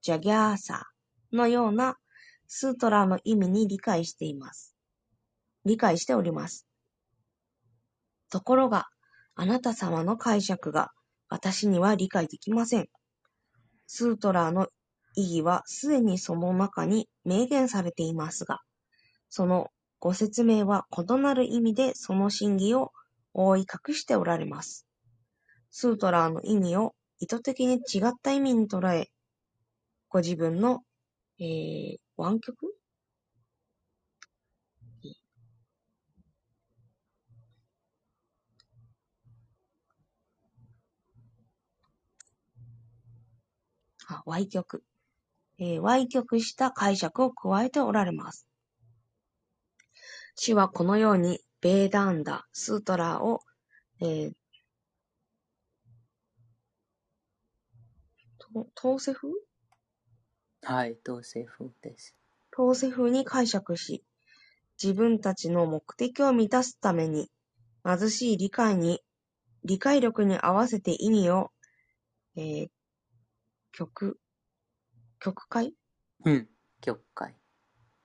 [0.00, 0.86] ジャギャーサ
[1.30, 1.98] のような
[2.46, 4.74] スートラーの意味に理解しています。
[5.66, 6.66] 理解しております。
[8.30, 8.86] ところが、
[9.34, 10.92] あなた様の解釈が
[11.28, 12.86] 私には理解できません。
[13.86, 14.68] スートラーの
[15.16, 18.60] 意義はすでにその中に明言されていますが、
[19.28, 19.68] その
[20.00, 22.92] ご説明は異なる意味でその真偽を
[23.38, 24.86] 覆い隠しておられます。
[25.70, 29.10] スートラーの意味を意図的に違った意味に捉え、
[30.08, 30.80] ご自分の、
[31.38, 32.74] えー、湾曲？
[44.08, 44.82] あ、歪曲。
[45.58, 48.46] えー、歪曲した解釈を加えておられます。
[50.36, 53.40] 詩はこのように、ベーダンダ、スートラーを、
[54.00, 54.32] えー、
[58.76, 59.32] 統制風？
[60.62, 62.14] はい、統制風です。
[62.56, 64.04] 統制風に解釈し、
[64.80, 67.32] 自分たちの目的を満たすために、
[67.84, 69.00] 貧しい理解に、
[69.64, 71.50] 理解力に合わせて意味を、
[72.36, 72.68] えー、
[73.72, 74.20] 曲、
[75.18, 75.74] 曲解？
[76.24, 76.48] うん、
[76.80, 77.34] 曲解。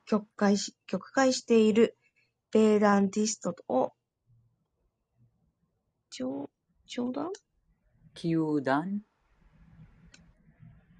[0.07, 1.95] 曲解し、曲解している
[2.51, 3.93] ベーダンティストを、
[6.09, 6.49] 冗
[6.85, 7.31] 冗談
[8.13, 9.01] 球団？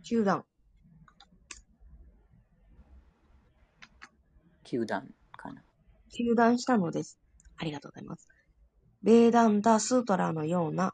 [0.04, 0.46] 球団。
[4.64, 5.62] 球団かな。
[6.16, 7.20] 球団したのです。
[7.58, 8.30] ありがとうございます。
[9.04, 10.94] ベーダンダ・スートラのような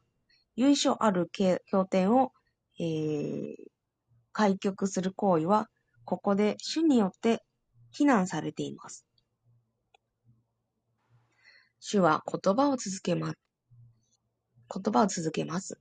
[0.55, 2.31] 由緒ある経典を、
[2.79, 3.55] えー、
[4.31, 5.69] 開局する行為は、
[6.03, 7.43] ここで主によって
[7.91, 9.06] 非難されています。
[11.79, 13.37] 主は言葉を続けます。
[14.73, 15.79] 言葉を続けます。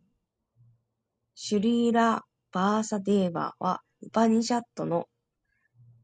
[1.35, 5.09] シュリーラ・バーサデーバは、ウパニシャットの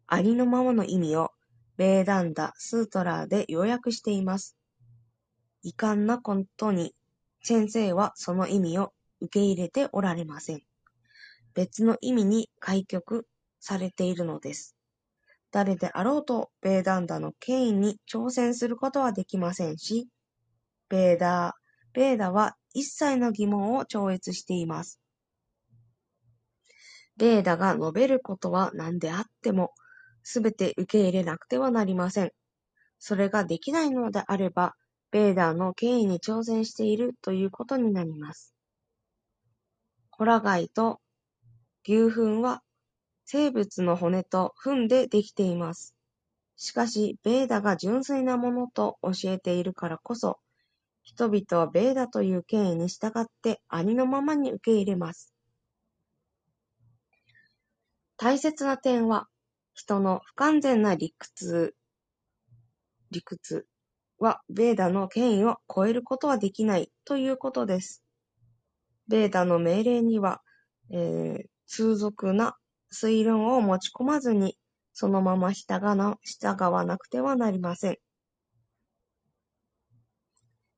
[0.06, 1.30] ありのままの意味を、
[1.76, 4.56] ベーダンダ・スートラーで要約しています。
[5.62, 6.94] 遺憾なことに、
[7.42, 10.62] 先生はその意味を受け入れておられません。
[11.54, 13.26] 別の意味に開局
[13.60, 14.76] されているのです。
[15.52, 20.08] 誰であろうとベーダンダの権威に挑戦することはできませんし、
[20.88, 24.98] ベーダー、ベーダは一切の疑問を超越しています。
[27.18, 29.72] ベーダが述べることは何であっても、
[30.22, 32.32] すべて受け入れなくてはなりません。
[32.98, 34.74] それができないのであれば、
[35.10, 38.54] ベーダーの権威に挑戦しているということになります。
[40.10, 41.00] ホラ貝と
[41.84, 42.62] 牛糞は
[43.34, 45.94] 生物の骨と糞でできています。
[46.56, 50.38] しかし、ベーダが純粋なものと教えているからこそ、
[51.02, 55.32] 人々はベーダという権威に従ってありのままに受け入れます。
[58.18, 59.28] 大切な点は、
[59.72, 61.74] 人の不完全な理屈、
[63.12, 63.66] 理屈
[64.18, 68.02] はベーダの権威を超えることはできないということです。
[69.08, 70.42] ベーダの命令には、
[70.90, 72.58] えー、通俗な
[72.92, 74.56] 推論を持ち込まずに、
[74.92, 75.94] そのまま従わ
[76.84, 77.96] なくてはなりません。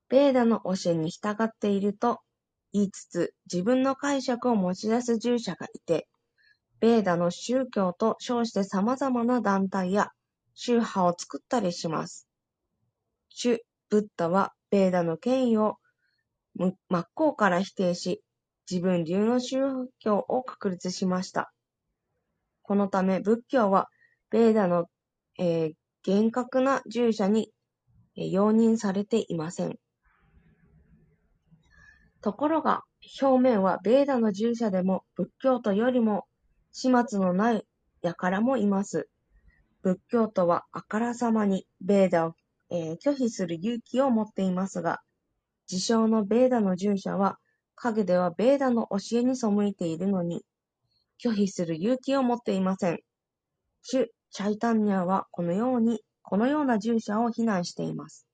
[0.09, 2.21] ベーダの教えに従っていると
[2.73, 6.07] 言いつつ、自分の解釈を持ち出す従者がいて、
[6.81, 10.11] ベーダの宗教と称して様々な団体や
[10.55, 12.29] 宗派を作ったりします。
[13.29, 15.77] 主ブッダはベーダの権威を
[16.57, 18.23] 真っ向から否定し、
[18.71, 19.59] 自分流の宗
[19.99, 21.53] 教を確立しました。
[22.65, 23.89] このため仏教は
[24.31, 24.87] ベーダの、
[25.39, 25.73] えー、
[26.03, 27.53] 厳格な従者に、
[28.17, 29.79] えー、容認されていません。
[32.23, 32.83] ところが、
[33.21, 36.25] 表面はベーダの従者でも仏教徒よりも
[36.73, 37.67] 始末のない
[38.17, 39.09] 輩もいます。
[39.83, 42.35] 仏教徒はあからさまにベーダを、
[42.71, 45.03] えー、拒否する勇気を持っていますが、
[45.71, 47.39] 自称のベーダの従者は
[47.75, 50.47] 陰ではベーダの教えに背いているのに、
[51.19, 52.99] 拒否する勇気を持っていません。
[53.83, 58.27] 主チャイタンニャーはこのように、このような従者を非難しています。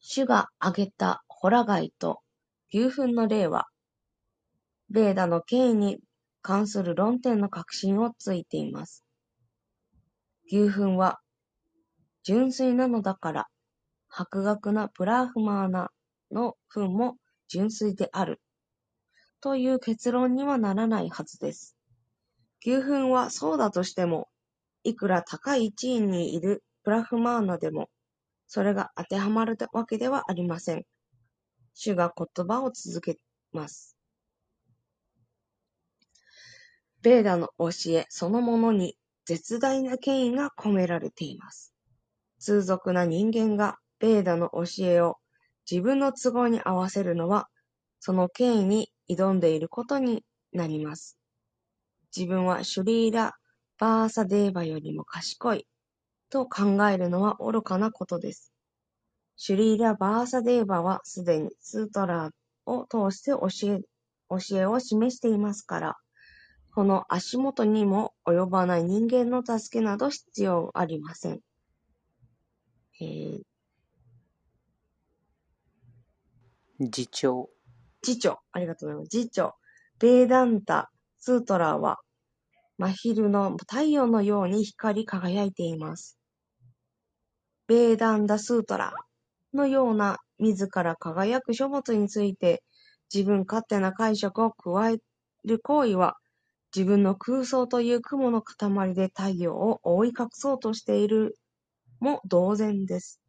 [0.00, 2.20] 主が挙げたホラ貝と
[2.72, 3.66] 牛糞の例は、
[4.88, 5.98] ベーダの権威に
[6.40, 9.04] 関する論点の核心をついています。
[10.46, 11.20] 牛糞は
[12.24, 13.46] 純粋なのだから、
[14.08, 15.90] 博学なプラーフマーナ
[16.30, 17.16] の糞も
[17.48, 18.40] 純粋である
[19.42, 21.76] という結論にはならないはずです。
[22.64, 24.28] 牛糞はそうだとしても、
[24.84, 27.90] いくら高い地位にいるプラフマーナでも、
[28.46, 30.84] それが当てはまるわけではありません。
[31.74, 33.18] 主が言葉を続け
[33.50, 33.96] ます。
[37.02, 41.74] ベーダの教えそのものに絶大な権威が込められています。
[42.38, 45.16] 通俗な人間がベーダの教えを
[45.68, 47.48] 自分の都合に合わせるのは、
[47.98, 51.16] その権威に挑んでいることになります。
[52.14, 53.32] 自分はシュリーラ・
[53.78, 55.66] バーサデーバよりも賢い
[56.30, 58.52] と考えるのは愚かなことです。
[59.36, 62.30] シュリーラ・バーサデーバはすでにスートラ
[62.66, 63.80] を通して教え
[64.28, 65.96] 教えを示していますから、
[66.74, 71.40] この足元にも及ばない人間の助けなど必要ありません。
[73.00, 73.42] えー、
[76.90, 77.51] 次長。
[78.02, 78.38] 次長。
[78.52, 79.08] ありがとうございます。
[79.10, 79.54] 次長。
[79.98, 81.98] ベーダンタ、スートラは、
[82.78, 86.18] 真昼の太陽のように光り輝いています。
[87.68, 88.92] ベーダンダスートラ
[89.54, 92.62] のような自ら輝く書物について
[93.12, 94.98] 自分勝手な解釈を加え
[95.44, 96.16] る行為は
[96.74, 101.38] 自分の空想という雲の塊で太陽を覆い隠そうとしている
[102.00, 103.20] も同然です。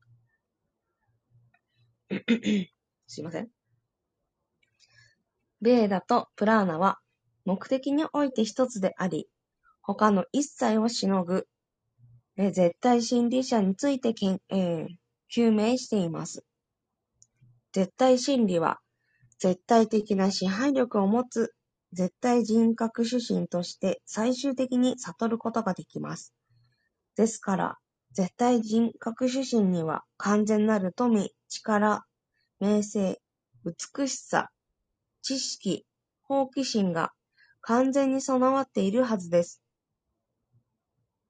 [3.08, 3.53] すいません。
[5.64, 7.00] ベーダとプラーナは
[7.46, 9.30] 目的において一つであり、
[9.82, 11.48] 他の一切をしのぐ、
[12.36, 14.88] え絶対心理者についてけん、えー、
[15.34, 16.44] 究明しています。
[17.72, 18.82] 絶対心理は、
[19.40, 21.56] 絶対的な支配力を持つ
[21.94, 26.34] 絶対人格主神として最終的に悟ることができます。
[27.16, 27.78] ですから、
[28.12, 32.04] 絶対人格主神には完全なる富、力、
[32.60, 33.22] 名声、
[33.64, 34.50] 美しさ、
[35.24, 35.86] 知識、
[36.24, 37.14] 好奇心が
[37.62, 39.62] 完全に備わっているはずです。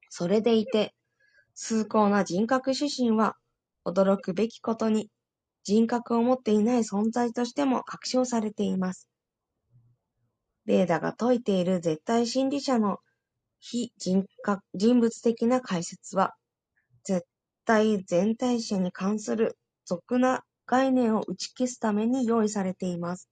[0.09, 0.95] それでいて、
[1.53, 3.35] 崇高な人格主神は、
[3.85, 5.11] 驚くべきことに、
[5.63, 9.07] 人格を持っていない存在としても確証されています。
[10.65, 12.97] ベーダが説いている絶対真理者の
[13.59, 16.33] 非人格人物的な解説は、
[17.03, 17.27] 絶
[17.65, 23.29] 対全体者に関する俗な概念を打ち消すために用意されています。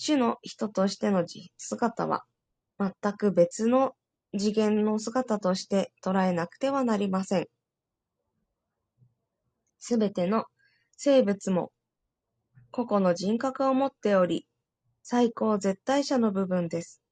[0.00, 1.24] 主の人としての
[1.56, 2.22] 姿は、
[2.78, 3.96] 全く別の
[4.38, 7.46] 次元の姿として捉えなくてはなりません。
[9.80, 10.44] すべての
[10.96, 11.72] 生物も
[12.70, 14.46] 個々の人格を持っており、
[15.02, 17.02] 最高絶対者の部分です。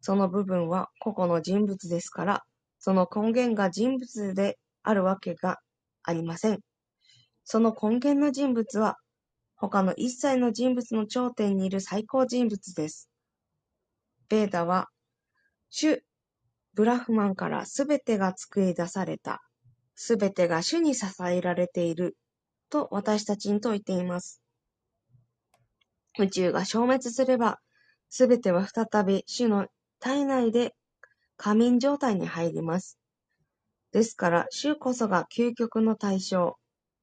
[0.00, 2.42] その部分は個々の人物ですから、
[2.80, 5.58] その根源が人物であるわけが
[6.02, 6.58] ありません。
[7.44, 8.96] その根源の人物は、
[9.60, 13.10] 他の一切の人物の頂点にいる最高人物です。
[14.30, 14.88] ベーダは、
[15.68, 16.02] 主
[16.72, 19.42] ブラフマンからすべてが作り出された。
[19.94, 22.16] すべてが主に支えられている。
[22.70, 24.40] と私たちに説いています。
[26.18, 27.58] 宇宙が消滅すれば、
[28.08, 29.66] すべては再び主の
[29.98, 30.74] 体内で
[31.36, 32.98] 仮眠状態に入ります。
[33.92, 36.56] ですから、主こそが究極の対象、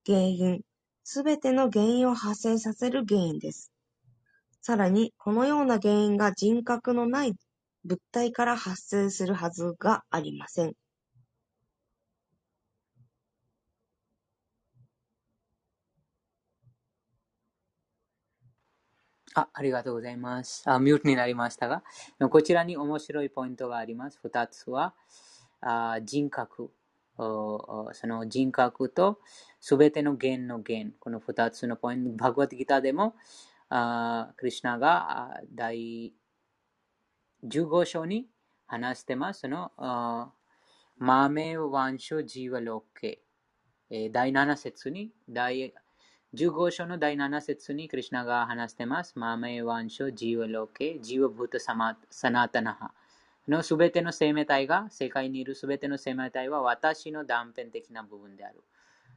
[0.05, 0.61] 原因、
[1.09, 3.71] すべての原因を発生させる原因です。
[4.59, 7.33] さらに、このような原因が人格のない
[7.85, 10.73] 物体から発生するはずがありません。
[19.33, 20.63] あありがとうございます。
[20.69, 21.83] あミュートになりましたが、
[22.29, 24.19] こちらに面白いポイントがあります。
[24.21, 24.93] 二つは、
[25.61, 26.69] あ人格。
[27.17, 29.19] その人格と
[29.59, 30.93] すべての弦の弦。
[30.99, 33.15] この二つのポイント、バグワッドギターでも、
[33.69, 36.13] あクリュナが第
[37.43, 38.29] 15章に
[38.65, 39.41] 話してます。
[39.41, 39.71] その、
[40.97, 43.21] マメワンショジーワロッケ。
[44.11, 45.73] 第7節に、第
[46.33, 49.17] 15章の第7節にクリュナが話してます。
[49.17, 52.93] マメワンショジーワロッケ、ジーワブータサナータナハ。
[53.47, 58.63] のすべての生命体が、世界にいるすべての生命体は私の断片的な部分である。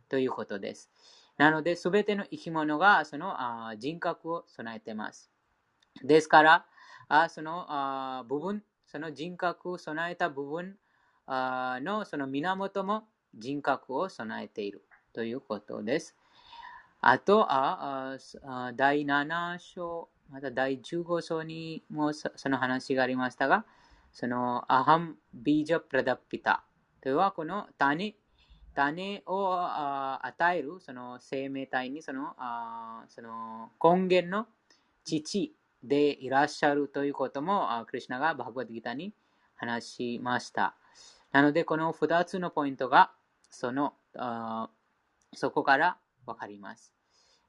[0.09, 0.91] ということです。
[1.39, 5.31] なので、すべての生き物がそのあ人格を備えています。
[6.03, 6.67] ですから、
[7.09, 10.77] あそのあ部分、その人格を備えた部分
[11.27, 13.05] あのその源も
[13.37, 16.17] 人格を備えているということです。
[17.01, 23.65] あと、ああ第7章、また第15章にもその話がありましたが、
[24.13, 26.65] そのアハンビージャプラダピタ
[27.01, 28.15] というのはこの種
[28.75, 29.57] 種を
[30.23, 32.35] 与えるその生命体にその
[33.09, 34.47] その根源の
[35.05, 39.13] 父でいらっしゃるということもクリュナがバーバディギタに
[39.57, 40.75] 話しました。
[41.33, 43.13] なのでこの2つのポイントが
[43.51, 43.95] その
[45.35, 45.97] そこから
[46.27, 46.93] わかります。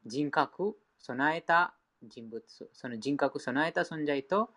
[0.05, 2.43] 人格、備えた人物、
[2.73, 4.49] その人格備えた存在と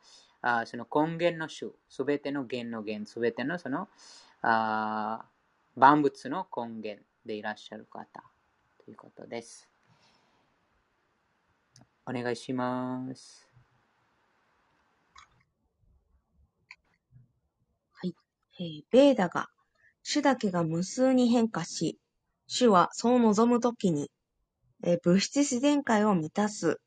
[0.47, 3.88] あその根源の種、すべての源の源、すべてのその
[4.42, 5.24] あ
[5.74, 8.22] 万物の根源でいらっしゃる方
[8.84, 9.70] ということです。
[12.07, 13.49] お願いします。
[17.95, 18.14] はい。
[18.61, 19.49] えー、ベーダが、
[20.07, 21.99] 種だけが無数に変化し、
[22.55, 24.11] 種はそう望むときに、
[24.82, 26.78] えー、物質自然界を満たす、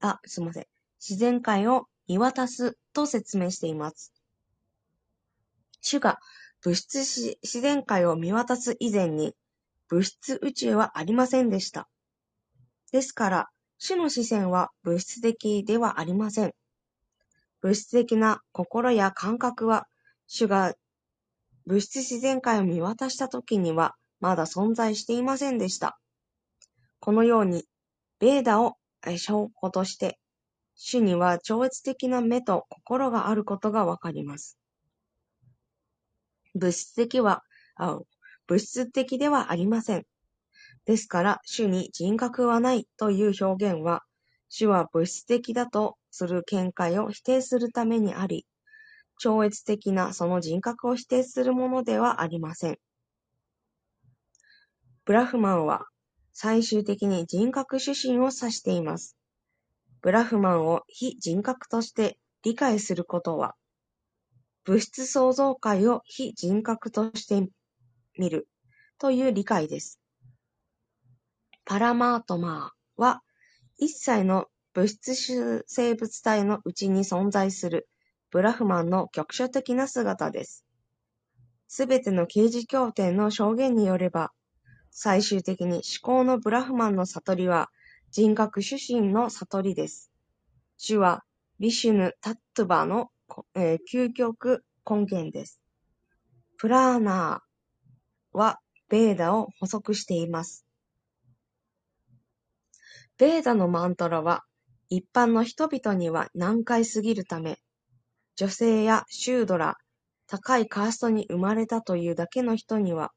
[0.00, 0.66] あ、すみません。
[1.00, 4.12] 自然界を見渡すと説明しています。
[5.80, 6.18] 主が
[6.62, 6.98] 物質
[7.42, 9.34] 自然界を見渡す以前に
[9.88, 11.88] 物質宇宙はありませんでした。
[12.90, 13.48] ですから、
[13.78, 16.54] 主の視線は物質的ではありません。
[17.60, 19.86] 物質的な心や感覚は、
[20.26, 20.74] 主が
[21.66, 25.98] 物質自然界を見渡した時にはまだ存在していませんでした。
[27.00, 27.64] このように、
[28.20, 28.76] ベーダを
[29.16, 30.18] 証拠として
[30.76, 34.58] 主には超越的な目と心があることがわかります。
[36.54, 37.42] 物質的は、
[38.46, 40.06] 物質的ではありません。
[40.84, 44.02] ですから、主に人格はないという表現は、
[44.48, 48.46] 主は物質的だとする見解を否定するためにあり、
[49.18, 52.78] 超越的なその人格を否定するものではありません。
[55.04, 55.86] ブラフマンは
[56.32, 59.16] 最終的に人格主神を指しています。
[60.04, 63.54] ブラフマンを非人格として理解することは、
[64.66, 67.48] 物質創造界を非人格として
[68.18, 68.46] 見る
[68.98, 69.98] という理解です。
[71.64, 73.22] パラマートマーは、
[73.78, 74.44] 一切の
[74.74, 77.88] 物質生物体のうちに存在する
[78.30, 80.66] ブラフマンの局所的な姿です。
[81.66, 84.32] すべての刑事協定の証言によれば、
[84.90, 87.70] 最終的に思考のブラフマンの悟りは
[88.16, 90.08] 人格主神の悟りです。
[90.76, 91.24] 主は
[91.58, 93.10] ビシュヌ・タットバの、
[93.56, 95.60] えー、究極根源です。
[96.56, 100.64] プラーナーはベーダを補足しています。
[103.18, 104.44] ベーダのマントラは
[104.90, 107.58] 一般の人々には難解すぎるため、
[108.36, 109.76] 女性やシュードラ、
[110.28, 113.10] 高いカーストに生まれたというだけの人には、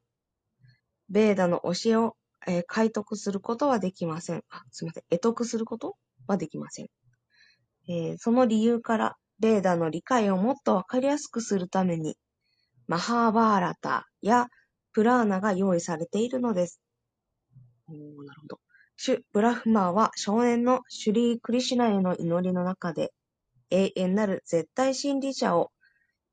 [1.07, 2.17] ベーダの教えを
[2.47, 4.43] えー、解読することはできません。
[4.49, 5.03] あ、すみません。
[5.09, 5.95] 得得すること
[6.27, 6.87] はできません。
[7.89, 12.17] えーその理由から、ベーダーの理解をもっとわかりやすくするために、
[12.87, 14.47] マハーバーラタや
[14.93, 16.81] プラーナが用意されているのです。
[17.87, 17.95] おー
[18.25, 18.59] なるほど。
[18.95, 23.13] シュ・ブラフマーは少年のシュリー・クリシュナへの祈りの中で、
[23.69, 25.71] 永遠なる絶対真理者を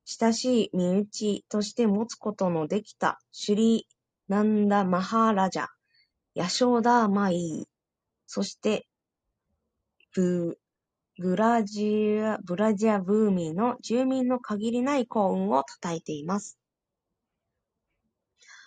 [0.05, 3.95] 親しい身内として持つことのできたシュリー・
[4.27, 5.67] ナンダ・マハーラジャ、
[6.35, 7.65] ヤショーダーマイ、
[8.27, 8.87] そして
[10.13, 10.57] ブ
[11.17, 16.59] ブラジア、ブラジアブーミーの住民の限りない幸運を称えています。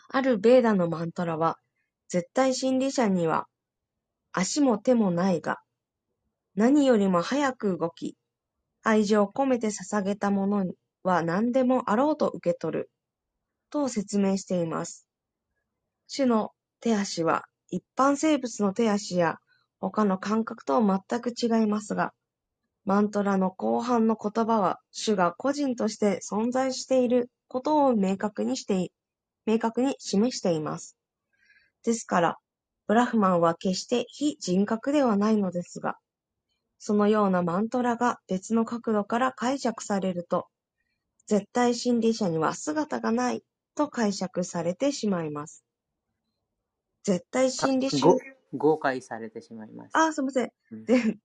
[0.08, 1.58] あるベーダのマントラは、
[2.08, 3.46] 絶対真理者には
[4.32, 5.58] 足も手もないが、
[6.54, 8.16] 何よりも早く動き、
[8.82, 10.64] 愛情を込めて捧げたもの
[11.02, 12.90] は何でもあろうと受け取る、
[13.68, 15.06] と説明しています。
[16.10, 19.38] 種の手足は一般生物の手足や
[19.80, 22.12] 他の感覚とは全く違いますが、
[22.84, 28.92] マントラの後半の言葉は種が個人として存在していることを明確にして、
[29.46, 30.96] 明確に示しています。
[31.84, 32.38] ですから、
[32.86, 35.96] ブラフマンは決して非人格ではないのですが、
[36.78, 40.48] そのようなマントラが別の角度から解釈されると、
[41.26, 43.44] 絶対真理者には姿がない
[43.76, 45.64] と解釈されてしまいます。
[47.04, 48.24] 絶対真理ご者、
[48.54, 49.92] 誤解されてしまいます。
[49.94, 50.50] あ、すみません。
[50.72, 51.18] うんで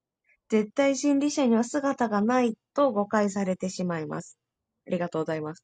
[0.49, 4.37] 絶対真理者には姿がないと誤解されてしまいます。
[4.87, 5.63] ありがとうございます。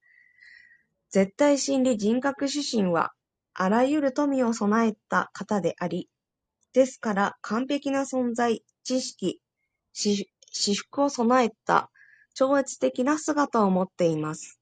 [1.12, 3.12] 絶対真理人格主神は、
[3.54, 6.10] あらゆる富を備えた方であり、
[6.74, 9.42] ですから完璧な存在、知識、
[9.94, 11.92] し私服を備えた
[12.34, 14.60] 超越的な姿を持っています。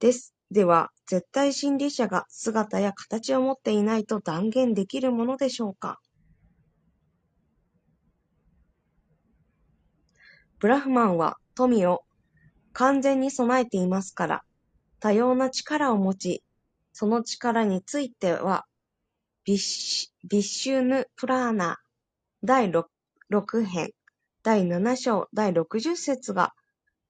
[0.00, 0.35] です。
[0.50, 6.00] では、絶対真理者が姿や形を持っていないと断言できるものでしょうか？
[10.58, 12.02] ブラフマンは富を
[12.72, 14.42] 完全に備えていますから、
[15.00, 16.44] 多様な力を持ち、
[16.92, 18.64] その力については、
[19.44, 21.78] ビッビッシュヌ・プラーナ。
[22.42, 22.84] 第 6,
[23.30, 23.90] 6編。
[24.42, 25.28] 第7章。
[25.34, 26.54] 第60節が、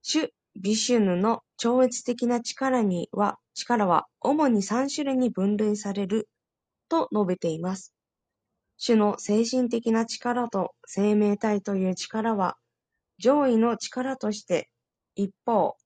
[0.02, 6.28] 主ビシュヌの超越的な力には、力は主に3種類に分類される
[6.88, 7.92] と述べています。
[8.78, 12.56] 主の精神的な力と生命体という力は、
[13.18, 14.68] 上位の力として、
[15.14, 15.76] 一方、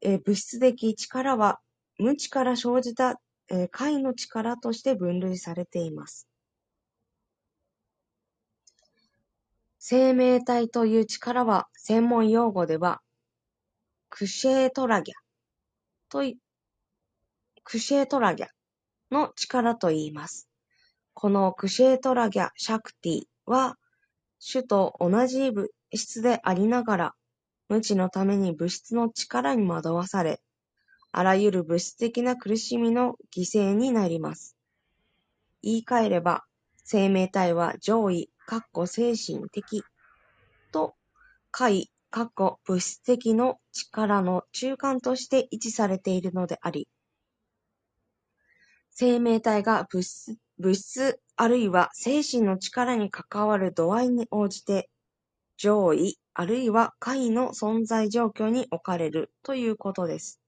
[0.00, 1.60] え物質的力は
[1.98, 6.28] 無知から生じた、えー解の力として分類されています。
[9.78, 13.00] 生命体という力は専門用語では、
[14.10, 15.14] クシェートラギャ
[16.08, 16.38] とい、
[17.64, 18.48] クシェートラギャ
[19.10, 20.48] の力と言います。
[21.14, 23.76] このクシェートラギャ・シャクティは、
[24.40, 27.14] 種と同じ物質でありながら、
[27.68, 30.40] 無知のために物質の力に惑わされ、
[31.12, 34.56] あらゆる物質的な苦しみの犠牲になります。
[35.62, 36.44] 言い換えれば、
[36.84, 39.82] 生命体は上位、かっこ精神的
[40.72, 40.94] と
[41.50, 46.88] 下位、かっこ物質的の力の中間として位置されているのであり、
[48.90, 50.02] 生命体が物
[50.74, 54.88] 質あるいは精神の力に関わる度合いに応じて、
[55.56, 60.40] 上位あるいは下位の存在状況に置かれるということです。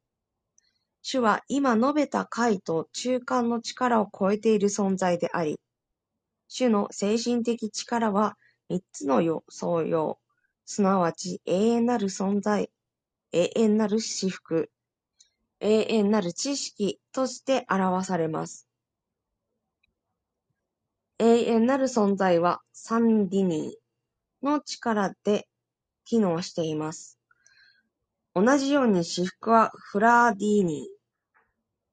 [1.02, 5.60] 主は今述べた下位と中間の力を超えている存在であり、
[6.48, 8.36] 主の精神的力は
[8.68, 10.18] 三つの要素用、
[10.72, 12.70] すなわち永遠なる存在、
[13.32, 14.70] 永遠なる私服、
[15.58, 18.68] 永遠なる知識として表されます。
[21.18, 25.48] 永遠なる存在はサンディニーの力で
[26.04, 27.18] 機能しています。
[28.36, 30.86] 同じように私服はフラーディーニ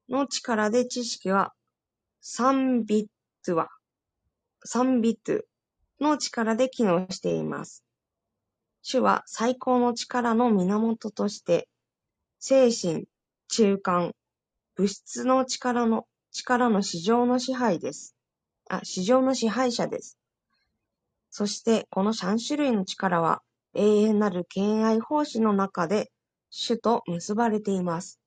[0.08, 1.52] ーの力で知識は
[2.22, 3.08] サンビッ
[3.44, 3.70] トゥワ、
[4.64, 5.44] サンビット
[6.00, 7.87] の力で機能しています。
[8.90, 11.68] 主は最高の力の源として、
[12.40, 13.04] 精神、
[13.50, 14.14] 中間、
[14.78, 18.16] 物質の力の、力の市場の支配です。
[18.70, 20.18] あ、市場の支配者です。
[21.32, 23.42] そして、この3種類の力は、
[23.74, 26.10] 永遠なる敬愛奉仕の中で、
[26.50, 28.22] 主と結ばれています。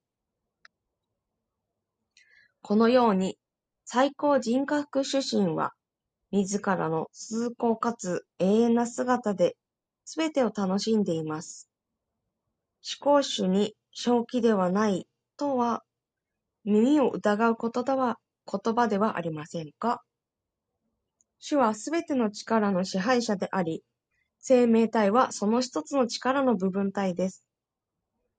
[2.61, 3.39] このように、
[3.87, 5.73] 最高人格主神は、
[6.31, 9.57] 自らの崇高かつ永遠な姿で、
[10.13, 11.71] すべてを楽しんでいます。
[12.83, 15.07] 思考主に正気ではない
[15.37, 15.85] とは、
[16.65, 20.03] 耳を疑うことでは言葉ではありませんか？
[21.39, 23.85] 主はすべての力の支配者であり、
[24.41, 27.45] 生命体はその一つの力の部分体です。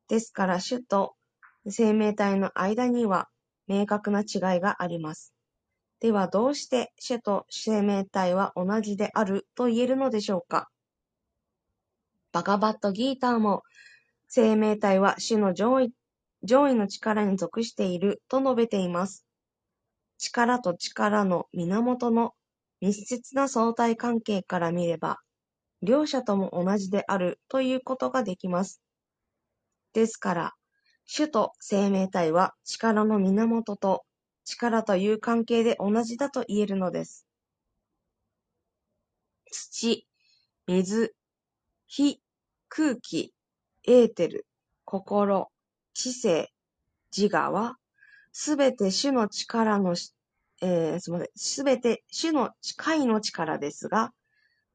[0.10, 1.14] ですから主と
[1.70, 3.30] 生命体の間には
[3.70, 5.34] 明確な違いがあります。
[6.02, 10.68] ではどうして主と生命体は同じであると言えるのでしょうか？
[12.32, 13.64] バガバットギーターも
[14.28, 15.94] 生命体は主の上位
[16.44, 19.26] 上位の力に属していると述べています。
[20.18, 22.34] 力と力の源の
[22.80, 25.20] 密接な相対関係から見れば、
[25.84, 28.82] 両者とも同じであるということができます。
[29.94, 30.54] ですから、
[31.06, 34.04] 主と生命体は力の源と
[34.46, 37.28] 力という関係で同じだと言えるのです。
[39.52, 40.08] 土、
[40.68, 41.14] 水、
[41.88, 42.21] 火、
[42.74, 43.34] 空気、
[43.86, 44.46] エーテル、
[44.86, 45.52] 心、
[45.94, 46.54] 知性、
[47.16, 47.76] 自我は、
[48.32, 49.94] すべて主の力の、
[50.62, 51.30] えー、すみません。
[51.36, 54.14] すべて主の界の力ですが、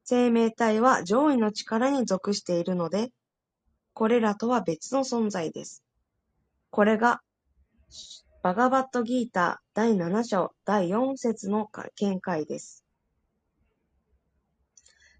[0.03, 3.09] 生命体は上位の力に属しているので、
[3.95, 5.83] これらとは別の存在です。
[6.69, 7.21] これが、
[8.43, 12.86] バガバットギーター第7章第4節の見解です。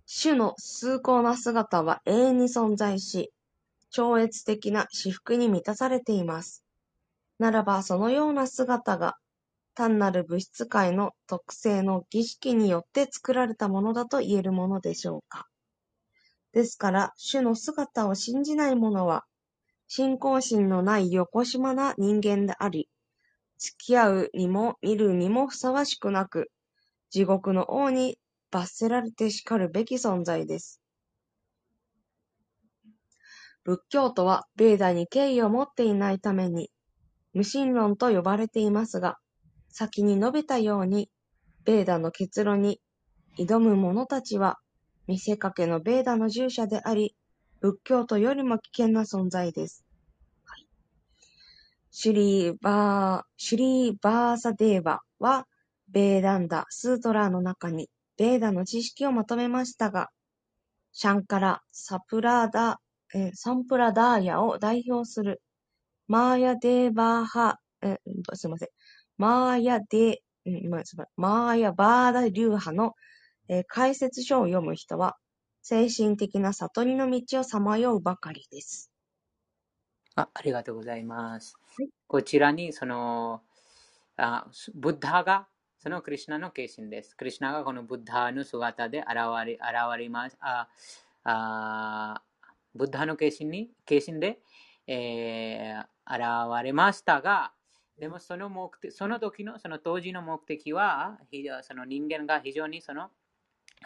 [0.09, 3.33] 主の崇高な姿は永遠に存在し、
[3.89, 6.63] 超越的な至福に満たされています。
[7.39, 9.17] ならばそのような姿が
[9.75, 15.45] 単なる物質界の特性の儀式によって作られたものだと言えるものでしょうか。
[16.53, 19.25] ですから、主の姿を信じない者は、
[19.89, 22.87] 信仰心のない横島な人間であり、
[23.57, 26.49] 付き合うにも見るにもふさわしくなく、
[27.09, 28.17] 地獄の王に
[28.51, 30.81] 罰せられてしかるべき存在です。
[33.63, 36.71] 仏教徒は、ベーダに敬意を持っていないために、
[37.33, 39.17] 無神論と呼ばれていますが、
[39.69, 41.09] 先に述べたように、
[41.65, 42.79] ベーダの結論に
[43.37, 44.57] 挑む者たちは、
[45.05, 47.15] 見せかけのベーダの従者であり、
[47.59, 49.83] 仏教徒よりも危険な存在です。
[50.45, 50.67] はい、
[51.91, 55.45] シュリーバー、シュリーバーサデーバは、
[55.89, 60.09] ベーダンダ、スートラーの中に、ベーダの知識をまとめましたが、
[60.91, 62.79] シャンカラ、サプラダ、
[63.13, 65.41] えサンプラダーヤを代表する
[66.07, 67.99] マーヤデーバーハ、え
[68.33, 68.69] すみません。
[69.17, 70.81] マーヤデ、今
[71.15, 72.93] マーヤバーダ流派の、
[73.49, 75.17] えー、解説書を読む人は、
[75.61, 78.89] 精神的な悟りの道をさまようばかりです。
[80.15, 81.55] あありがとうございます。
[81.77, 83.41] はい、こちらに、その、
[84.15, 85.47] あブッダが、
[85.87, 87.15] そのクリュナの化身です。
[87.15, 89.07] クリュナがこのブッダの姿で現
[89.45, 89.61] れ現
[89.97, 90.37] れます。
[90.41, 90.67] あ
[91.23, 92.21] あ
[92.75, 94.39] ブッダの化身に化身で、
[94.85, 97.53] えー、現れましたが、
[97.97, 101.19] でもその目的、その時の、その当時の目的は、
[101.61, 103.09] その人間が非常にその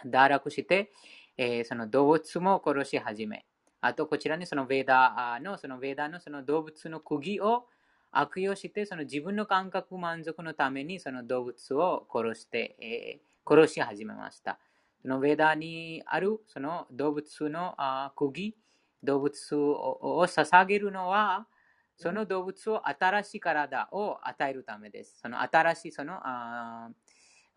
[0.04, 0.90] 堕落して、
[1.36, 3.46] えー、その動物も殺し始め、
[3.80, 7.68] あとこちらにそのベーダの、そのベーダのその動物の釘を
[8.12, 14.58] 悪用して、その自分の感覚満足のためにその動物を殺して、えー、殺し始めました。
[15.00, 18.54] そのベーダにあるその動物のあ釘、
[19.02, 21.48] 動物を捧げるのは、
[21.96, 25.18] その動物を新しい体を与えるためです。
[25.20, 26.90] その新しいそのあ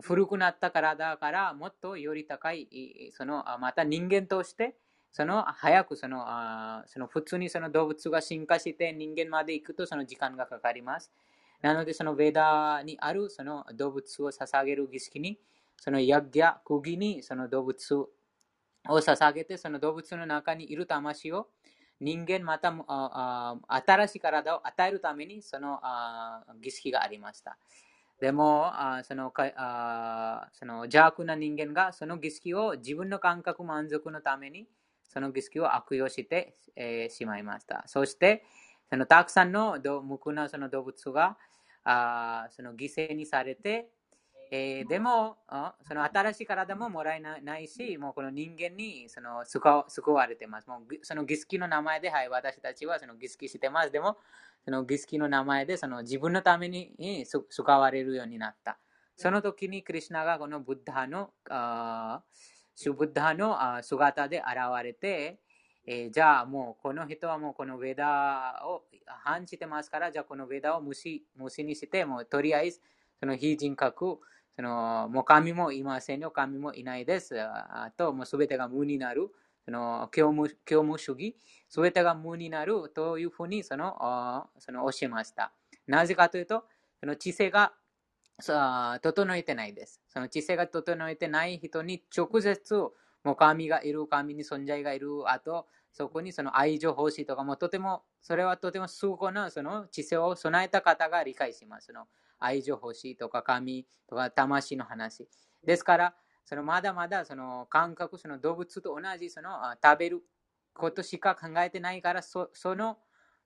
[0.02, 4.76] 古くなった体からもっとより高い、そのまた人間として、
[5.16, 11.10] その早くそのあその普通にその動物が進化して人間まで行くとその時間がかかります。
[11.62, 15.40] なのでそのベダにあるその動物を捧げる儀式に、
[15.78, 18.10] そのヤギャ、クギにその動物を
[18.90, 21.48] 捧げて、その動物の中にいる魂を
[22.02, 22.74] 人間また
[23.70, 25.80] 新しい体を与えるためにその
[26.62, 27.58] 儀式がありました。
[28.20, 28.70] でも、
[29.04, 34.68] そのあその邪悪な人間がその儀式を自分の感覚満足のために
[35.08, 37.84] その儀式を悪用して、えしまいました。
[37.88, 38.44] そして、
[38.90, 41.38] そのたくさんの無垢なその動物が
[41.84, 43.90] あその犠牲にされて、
[44.52, 45.38] えー、でも、
[45.88, 50.68] その新しい体ももらえないし、もうこの人間にその救われてます。
[50.68, 53.92] もうその儀式の名前で、はい、私たちはその儀式してます。
[53.92, 54.18] でも、
[54.64, 58.78] その儀式の名前でその自分のために救われるようになった。
[59.16, 62.22] その時にクリュナがこのブッダのあ、
[62.76, 64.46] シュブッダの姿で現
[64.84, 65.40] れて、
[65.88, 68.84] えー、じゃあもうこの人はもうこのウェダを
[69.24, 72.82] 反じてますから、じゃあこのウェダを無視無視にして、もうとりあえず
[73.20, 74.20] その非人格、
[74.56, 77.40] そのもう神もいませんよ、神もいないです。
[77.40, 79.30] あと、もうすべてが無になる。
[79.66, 81.36] その教務教務主義、
[81.70, 83.96] すべてが無になるというふうにその
[84.60, 85.54] その教えました。
[85.88, 86.66] なぜかというと、
[87.00, 87.74] その知性が
[88.38, 90.02] 整えてないです。
[90.10, 92.76] その知性が整えてない人に直接
[93.26, 101.88] もう神がいる、神に存在がいる、あと、そこにその愛情欲しいとかもとても、それはとても崇高なその知性を備えた方が理解します。
[101.88, 102.08] その
[102.38, 105.28] 愛情欲しいとか神とか魂の話。
[105.66, 109.50] ですから、そのまだまだその感覚、その動物と同じその
[109.84, 110.22] 食べる
[110.74, 113.00] ことしか考えてないから、そその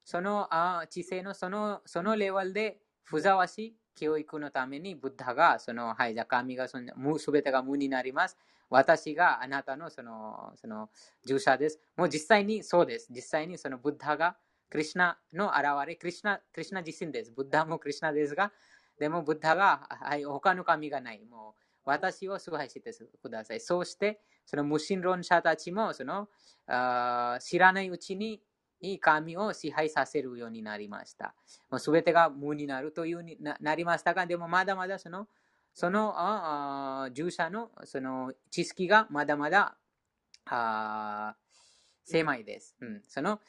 [0.03, 8.37] そのあ知性のそのそのレベルでふざわしい教育のために、ブッダが、その、はい、じゃ神がその、すべてが無になります。
[8.69, 10.89] 私があなたのその、その、
[11.25, 11.79] 従者です。
[11.97, 13.07] もう実際にそうです。
[13.11, 14.37] 実際にそのブッダが、
[14.69, 17.31] クリュナの現れ、クリュナ、クリュナ自身です。
[17.35, 18.51] ブッダもクリュナですが、
[18.97, 21.25] でもブッダが、はい、他の神がない。
[21.25, 22.81] もう、私を崇拝して
[23.21, 23.59] ください。
[23.59, 26.29] そうして、その無神論者たちも、その、
[26.67, 28.41] あ知らないうちに、
[28.82, 31.34] いい神を支配させるようになりました。
[31.77, 35.27] すべてが無になるというになりましたが、でもまだまだその、
[35.73, 39.77] その従者のその知識がまだまだ
[40.45, 41.36] あ
[42.03, 42.75] 狭いです。
[42.82, 43.39] うん、その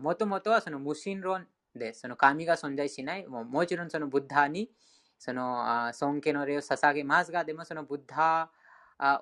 [0.00, 2.00] もともとはその無神論です。
[2.00, 3.26] その神が存在しない。
[3.26, 4.70] ももちろんそのブッダに
[5.18, 8.50] その尊敬の礼を捧げますが、でもそのブッダ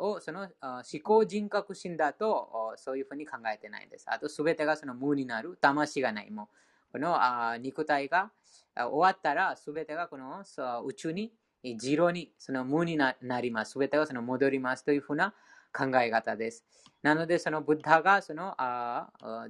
[0.00, 4.06] をその思考人格心だとそういうふうに考えてないんです。
[4.08, 6.30] あとすべてがその無になる、魂がない。
[6.30, 6.48] も
[6.92, 7.16] この
[7.58, 8.30] 肉体が
[8.76, 10.44] 終わったらすべてがこの
[10.84, 11.32] 宇宙に、
[11.76, 13.72] ジロにその無になります。
[13.72, 15.34] すべてがその戻りますというふうな
[15.76, 16.64] 考え方です。
[17.02, 18.54] なので、そのブッダがその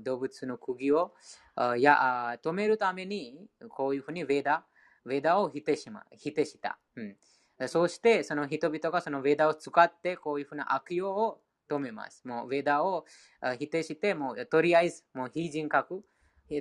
[0.00, 1.14] 動物の釘を
[1.76, 4.64] や止めるために、こういうふうにヴェダ、
[5.06, 6.78] ヴェダを否定しま否定した。
[6.96, 7.16] うん
[7.68, 12.26] そして、その人々がそのウェダを使って、こういうふうな悪用を止めます。
[12.26, 13.06] もうウェダを
[13.58, 16.04] 否定して、もうとりあえず、もう非人格、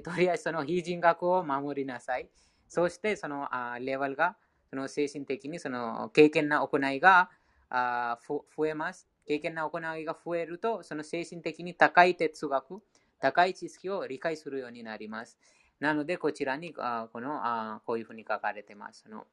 [0.03, 2.29] とりあえずその非人格を守りなさい。
[2.67, 3.47] そして、その
[3.79, 4.37] レベルが、
[4.69, 7.29] その精神的にその経験な行いが
[7.69, 9.07] 増えます。
[9.25, 12.81] 経験な行いが増えると、その精神的に高い哲学、
[13.19, 15.37] 高い知識を理解するようになります。
[15.79, 16.81] なので、こちらにこ
[17.15, 19.09] のこういうふうに書かれてます。
[19.09, 19.25] の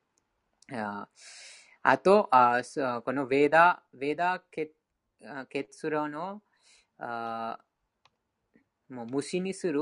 [0.73, 2.63] あと、あ
[3.05, 4.43] このヴェダ、ヴェダ
[5.49, 6.43] 結論を
[6.99, 7.59] あ
[8.89, 9.81] もう無視にする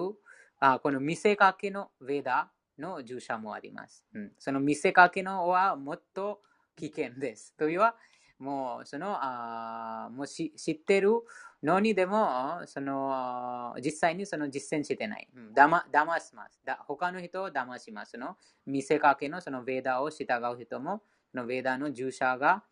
[0.60, 4.04] あこの見せかけのヴェダの従者もあります。
[4.14, 6.40] うん、その見せかけのはもっと
[6.76, 7.54] 危険です。
[7.56, 7.96] というは、
[8.38, 11.10] もうそのあもうし知ってる
[11.62, 15.28] のにでもその実際にその実践してない。
[15.54, 16.84] だま騙しますだ。
[16.86, 18.36] 他の人を騙しますの。
[18.66, 21.02] 見せかけのそのヴェダを従う人も、
[21.32, 22.62] そのヴェダの従者が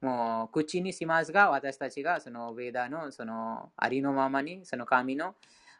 [0.00, 5.34] もう口にしますが、私たちがそのヴェダのそのありのままに、その神の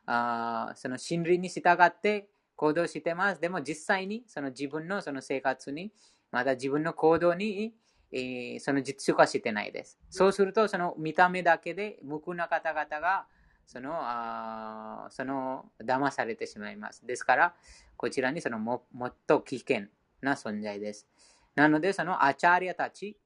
[0.07, 3.41] あその真理に従って行動してます。
[3.41, 5.93] でも実際にその自分のその生活に、
[6.31, 7.75] また自分の行動に
[8.17, 9.99] えー、その実習化してないです。
[10.09, 13.27] そうすると、その見た目だけで無垢な方々が、
[13.67, 17.05] その、あその、騙されてしまいます。
[17.05, 17.55] ですから、
[17.97, 19.87] こちらにそのももっと危険
[20.23, 21.09] な存在です。
[21.57, 23.17] なので、そのアチャーリアたち、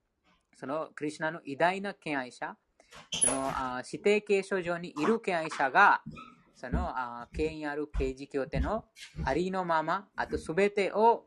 [0.56, 2.56] そのクリュナの偉大な敬愛者、
[3.12, 6.00] そのあ指定継承上にいる敬愛者が、
[6.54, 8.86] そのあ権威ある刑事協定の
[9.24, 11.26] ありのまま、あとすべてを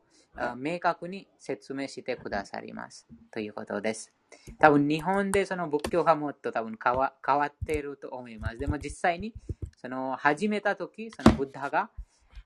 [0.56, 3.06] 明確に説明してくださります。
[3.30, 4.12] ということです。
[4.58, 8.58] 多分日本でその仏教がもっと多分変わ変わっていると思います。
[8.58, 9.34] でも実際に
[9.76, 11.90] その始めた時、そのブッダが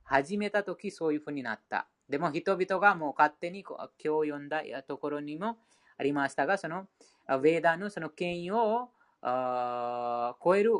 [0.02, 1.86] 始めた時そういうふうになった。
[2.08, 5.56] でも人々がもう勝手に今日読んだところにも
[5.96, 6.86] ありましたが、その
[7.28, 8.90] ウェーダのその権威を
[9.22, 10.72] 超える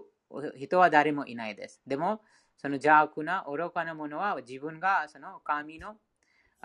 [0.57, 1.81] 人は誰もいないです。
[1.87, 2.21] でも、
[2.57, 5.97] その邪悪な愚かなものは自分がその神の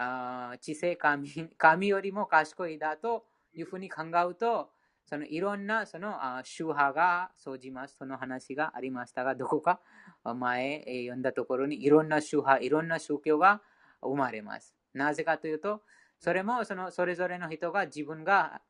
[0.01, 4.71] あ知性神 神よりも賢いだというふうに考えると、
[5.05, 7.97] そのいろんなそのあ宗派が生じます。
[7.97, 9.81] その話がありましたが、どこか
[10.23, 13.61] 前読んだところにいろんな宗派、いろんな宗教が
[14.01, 14.75] 生まれます。
[14.93, 15.81] なぜかというと、
[16.17, 18.61] それもそのそれぞれの人が自分が、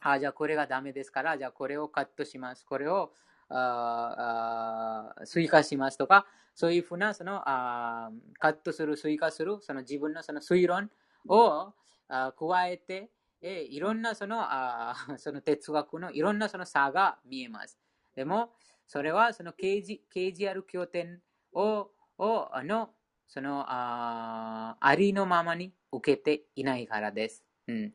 [0.00, 2.64] あじゃあこれがダメですから、じゃあこれをカットします。
[2.66, 3.12] これを
[5.24, 10.90] 追加しますとか、そういうふうなそのあカットする、追加する、その自分のその推論
[11.28, 11.72] を
[12.08, 13.10] あ加えて、
[13.42, 17.78] えいろんなそのあ その哲学のいろんなその差が見えます。
[18.14, 18.52] でも、
[18.86, 21.20] それはその刑事刑事ある経典
[21.52, 22.94] ををの
[23.28, 27.44] そのあありのままに受けていないからです。
[27.66, 27.94] うん、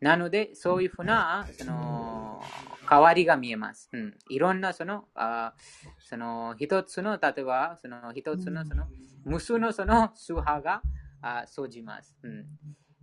[0.00, 2.42] なので、そういうふうなその
[2.90, 3.88] 変わりが見えます。
[3.92, 5.54] うん、いろんなその、あ
[6.00, 8.88] その一つの、例えば、その一つのその、
[9.24, 10.82] 無数のその宗派が
[11.22, 12.18] あ生じます。
[12.24, 12.46] うん、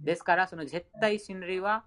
[0.03, 1.85] ですから、その絶対真理は、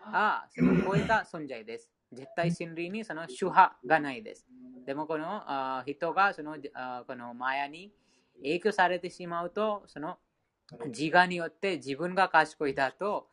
[0.00, 1.90] あその超えた存在です。
[2.12, 4.46] 絶対真理にその主派がないです。
[4.84, 7.92] でもこのあ人がそのあこのマヤに
[8.42, 10.18] 影響されてしまうと、その
[10.86, 13.28] 自我によって自分が賢いだと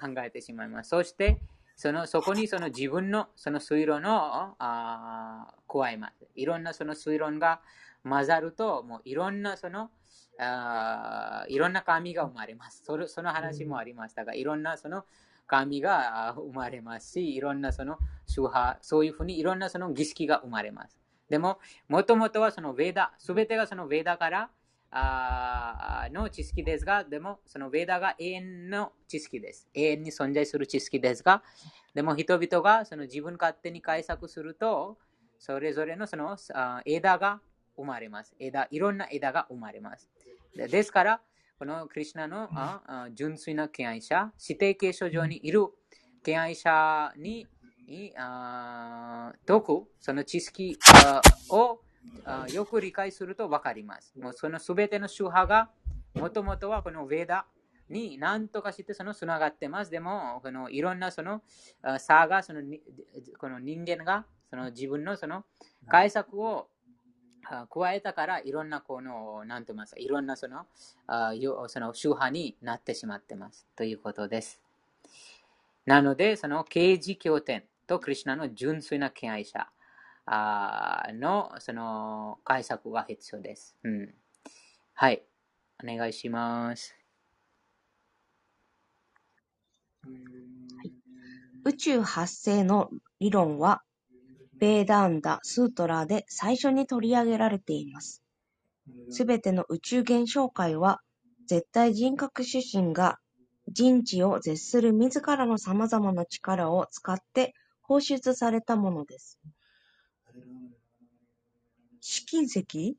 [0.00, 0.90] 考えてしまいます。
[0.90, 1.40] そして、
[1.78, 6.26] そのそこにその自分のその推論をあ加えます。
[6.34, 7.60] いろんなその推論が
[8.02, 9.88] 混ざると、もういろんなその
[10.40, 12.82] あいろんな神が生まれます。
[12.84, 15.04] それその話もありましたが、いろんなその
[15.46, 20.98] 神が生まれますし、いろんなその宗派、そういうふうにいろんなその儀式が生まれます。
[21.30, 24.50] でも、もともとはそのヴェダ、すべてがそのヴェダから
[24.90, 29.68] あの知識ですが、でもそのヴェダが永遠の知識です。
[29.74, 31.42] 永遠に存在する知識ですが、
[31.94, 34.98] でも人々がその自分勝手に解釈すると、
[35.38, 36.36] それぞれのその
[36.84, 37.40] 枝が
[37.76, 38.34] 生まれます。
[38.38, 40.08] 枝、いろんな枝が生まれます。
[40.54, 41.20] ですから、
[41.58, 42.48] このクリュナの
[43.14, 45.66] 純粋な敬愛者、指定継承上にいる
[46.22, 47.46] 敬愛者に
[47.86, 50.78] 解く、その知識
[51.50, 51.80] を
[52.52, 54.12] よく理解すると分かります。
[54.18, 55.70] もうそのすべての宗派が、
[56.14, 57.46] もともとはこのヴェダ
[57.88, 59.90] に何とかしてそのつながってます。
[59.90, 61.42] でも、このいろんなその
[61.98, 62.62] 差がその
[63.38, 65.44] この人間がその自分のその
[65.86, 66.68] 解釈を
[67.70, 70.66] 加えたから、いろんなこの、なんて言いますか、いろんなその、
[71.06, 71.32] あ
[71.68, 73.66] その宗派になってしまってます。
[73.74, 74.60] ということです。
[75.86, 79.66] なので、その刑事経典とクリュナの純粋な敬愛者
[80.30, 83.76] あのその解釈が必要です。
[83.82, 84.14] うん、
[84.94, 85.22] はい。
[85.82, 86.94] お願いします。
[91.64, 92.88] 宇宙発生の
[93.20, 93.82] 理論は
[94.58, 98.22] ベーダンダ・スートラーで最初に取り上げられています。
[99.10, 101.00] すべての宇宙現象界は、
[101.46, 103.18] 絶対人格主神が
[103.68, 109.38] 人知を絶する自らの様々な力を使って放出されたものです。
[112.00, 112.96] 試金石？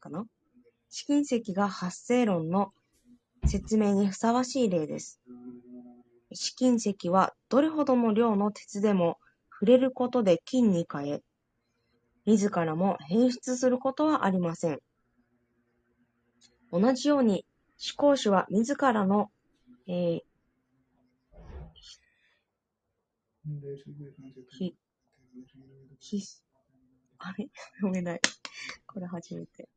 [0.00, 0.26] かな？
[0.90, 2.72] 試金石が発生論の
[3.46, 5.20] 説明にふさわしい例です。
[6.32, 9.18] 試金石はどれほどの量の鉄でも
[9.50, 11.22] 触れることで金に変え、
[12.26, 14.80] 自らも変質することはありません。
[16.72, 17.44] 同じように、
[17.78, 19.30] 思考主は自らの、
[19.86, 20.20] えー、
[26.04, 26.22] ひ、
[27.18, 27.48] あれ？
[27.76, 28.20] 読めない。
[28.86, 29.70] これ初めて。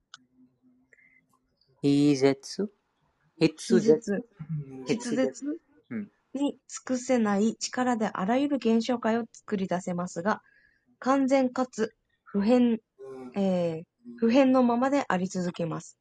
[1.81, 2.69] 筆舌
[3.39, 4.25] 筆舌
[4.87, 5.59] 筆舌
[6.33, 10.41] に尽くせない力であらゆる現象界を作り出せますが、
[10.99, 12.81] 完全かつ普遍、
[13.35, 13.83] えー、
[14.17, 15.97] 普遍のままであり続けます。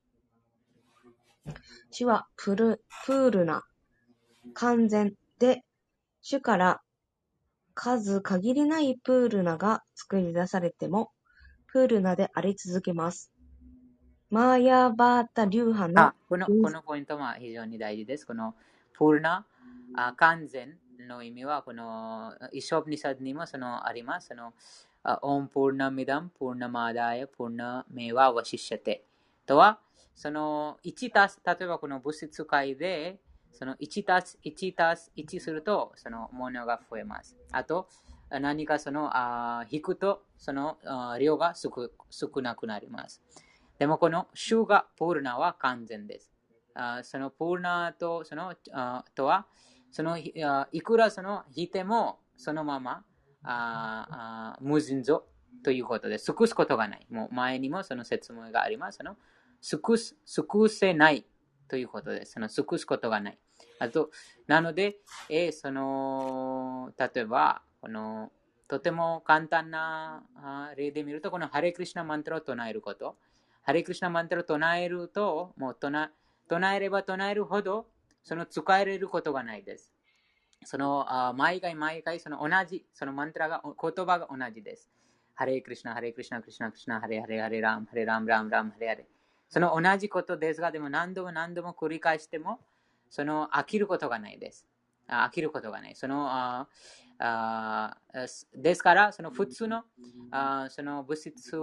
[1.93, 3.63] 主はプルプールな、
[4.55, 5.63] 完全で、
[6.21, 6.83] 主から
[7.77, 11.13] 数限りないプールナが作り出されても、
[11.67, 13.31] プールナであり続けます。
[14.31, 18.27] マーヤーバータ流派のこのこのポイントは非常に大事です。
[18.27, 18.55] この
[18.95, 19.45] プールナ
[19.95, 24.29] あ完全の意味は、このイショプニサにもそのあります。
[24.29, 24.55] その
[25.03, 29.05] あオンプールナミダム、プールナマダヤ、プールナメワワシシャテ。
[29.45, 29.81] とは、
[30.15, 33.21] その1たす、例えばこの物質界で、
[33.57, 37.37] その1たす1たす1すると、そのものが増えます。
[37.53, 37.89] あと、
[38.31, 40.79] 何かそのあ引くと、その
[41.19, 43.23] 量が少少なくなります。
[43.79, 46.33] でもこの種がプールナは完全です。
[46.75, 49.47] あそのプールナとそのあとは、
[49.91, 50.33] そのい
[50.83, 53.05] くらその引いてもそのまま
[53.43, 55.21] ああ無尽蔵
[55.63, 57.07] ということで、尽くすことがない。
[57.11, 58.99] もう前にもその説明があります。
[58.99, 59.17] その
[59.61, 61.25] 尽くす尽くせない
[61.69, 62.33] ということです。
[62.33, 63.39] その尽くすことがない。
[63.79, 64.11] あと、
[64.47, 64.99] なので、
[65.29, 68.33] えその例えば、この
[68.69, 70.23] とても簡単な
[70.77, 73.17] 例で見ると、このハレクリシナマントラを唱えること。
[73.63, 76.11] ハレクリシナマントラを唱えると、もう唱
[76.77, 77.87] えれば唱えるほど、
[78.23, 79.93] その使えれることがないです。
[80.65, 84.91] そのあ毎回毎回その同じ、そのマントラが、言葉が同じです。
[85.35, 89.07] ハレクリシナ、ハレクリシナ、クリシナ、クリシナ、ハレハレ、ハレラム、ハレラム、ラム、ラム、ハレハレ。
[89.49, 92.59] その同じことですが、でも何度も何度も繰り返しても、
[93.09, 94.67] その飽きることがないです。
[95.09, 95.95] 飽きることがない。
[95.95, 96.69] そのあ
[97.19, 97.97] あ
[98.55, 99.85] ですから、その普通の
[100.31, 101.57] あその物質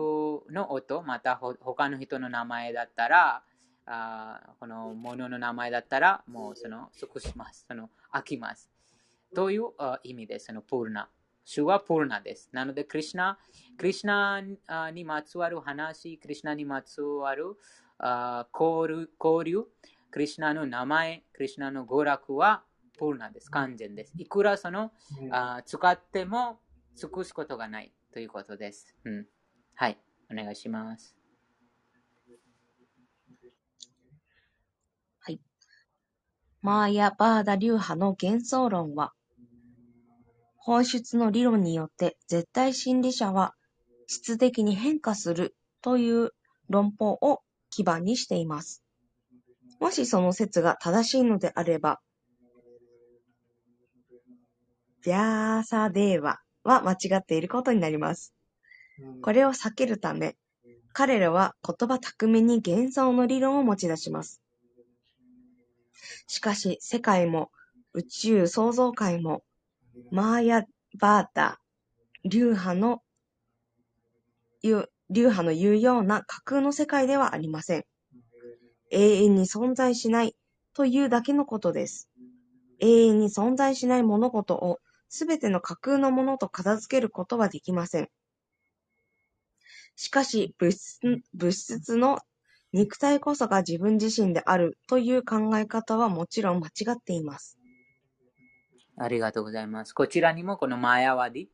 [0.50, 3.44] の音、また他の人の名前だったら、
[3.86, 7.66] あこのものの名前だったら、もうその尽くします。
[7.68, 8.72] その飽きます。
[9.36, 9.72] という
[10.04, 10.46] 意味です。
[10.46, 11.10] そのプルナ。
[11.46, 12.50] 主はプルナです。
[12.54, 13.38] なので、クリシナ、
[13.78, 14.41] クリシナ
[14.94, 17.58] にまつわる話、クリシナにまつわる
[18.58, 19.68] 交流、
[20.14, 22.61] クリシナの名前、クリシナの娯楽は
[22.99, 23.49] プールなんです。
[23.49, 24.14] 完全です。
[24.16, 24.91] いくらその、
[25.32, 26.59] あ使っても
[26.95, 28.95] 尽くすことがないということです。
[29.05, 29.26] うん、
[29.74, 29.97] はい。
[30.32, 31.16] お願いします。
[35.22, 35.41] はい。
[36.61, 39.14] マーヤ・バーダ流派の幻想論は、
[40.57, 43.55] 本質の理論によって絶対心理者は
[44.05, 46.30] 質的に変化するという
[46.70, 47.41] 論法を
[47.72, 48.83] 基盤にしています。
[49.84, 52.00] もしその説が正しいのであれば、
[55.06, 58.34] ヴャーサデーワは間違っていることになります。
[59.22, 60.38] これを避けるため、
[60.94, 64.42] 彼らは言葉巧みに幻想の理論を持ち出します。
[66.28, 67.52] しかし、世界も
[67.92, 69.44] 宇宙創造界も
[70.12, 70.64] マーヤ・
[70.98, 71.60] バータ、
[72.24, 73.04] 流派の
[74.64, 77.84] 流派の言うような架空の世界ではありません。
[78.94, 80.36] 永遠に存在しない
[80.76, 82.10] というだけのことです。
[82.80, 84.80] 永遠に存在しない物事を
[85.10, 88.10] すべての架空のものと片付けることはできません。
[89.96, 91.00] しかし物質、
[91.34, 92.20] 物質の
[92.72, 97.58] 肉体こそが自分自身であるという考え方はもちろん間違っています。
[98.98, 99.94] ありがとうございます。
[99.94, 101.48] こちらにもこのマヤワデ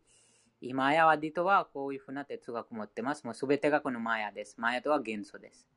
[0.62, 0.74] ィ。
[0.74, 3.24] マヤワディとはこういうふうな哲学を持ってます。
[3.24, 4.56] もうすべてがこのマヤです。
[4.58, 5.70] マヤとは元素です。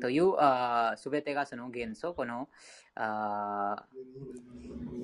[0.00, 0.34] という
[0.96, 2.48] すべてがその元素、この
[2.94, 3.84] あ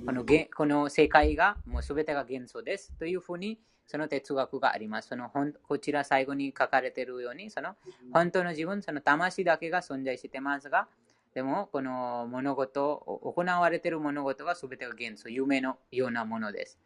[0.07, 0.25] この
[0.57, 5.09] この世界がもうすべてが元素ですというふうにその哲学があります。
[5.09, 5.31] その
[5.69, 7.77] こちら最後に書かれているように、その
[8.13, 10.89] 本当の自分、その魂だけが存在してますが、
[11.35, 16.79] でも、この物事、行われている物事は全てが元素、夢のようなものです。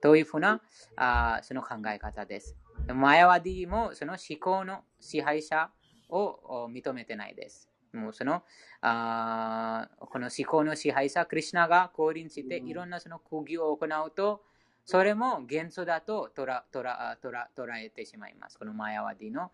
[0.00, 0.60] というふうな
[0.96, 2.56] あその考え方です。
[2.92, 5.70] マヤワディもその思考の支配者
[6.12, 7.68] を認めてないです。
[7.92, 8.42] もうその
[8.80, 14.42] あこの思考の支配者、クリュナが降臨していろんなその講義を行うと、
[14.84, 16.62] それも元素だと捉
[17.76, 18.58] えてしまいます。
[18.58, 19.50] このマヤワディの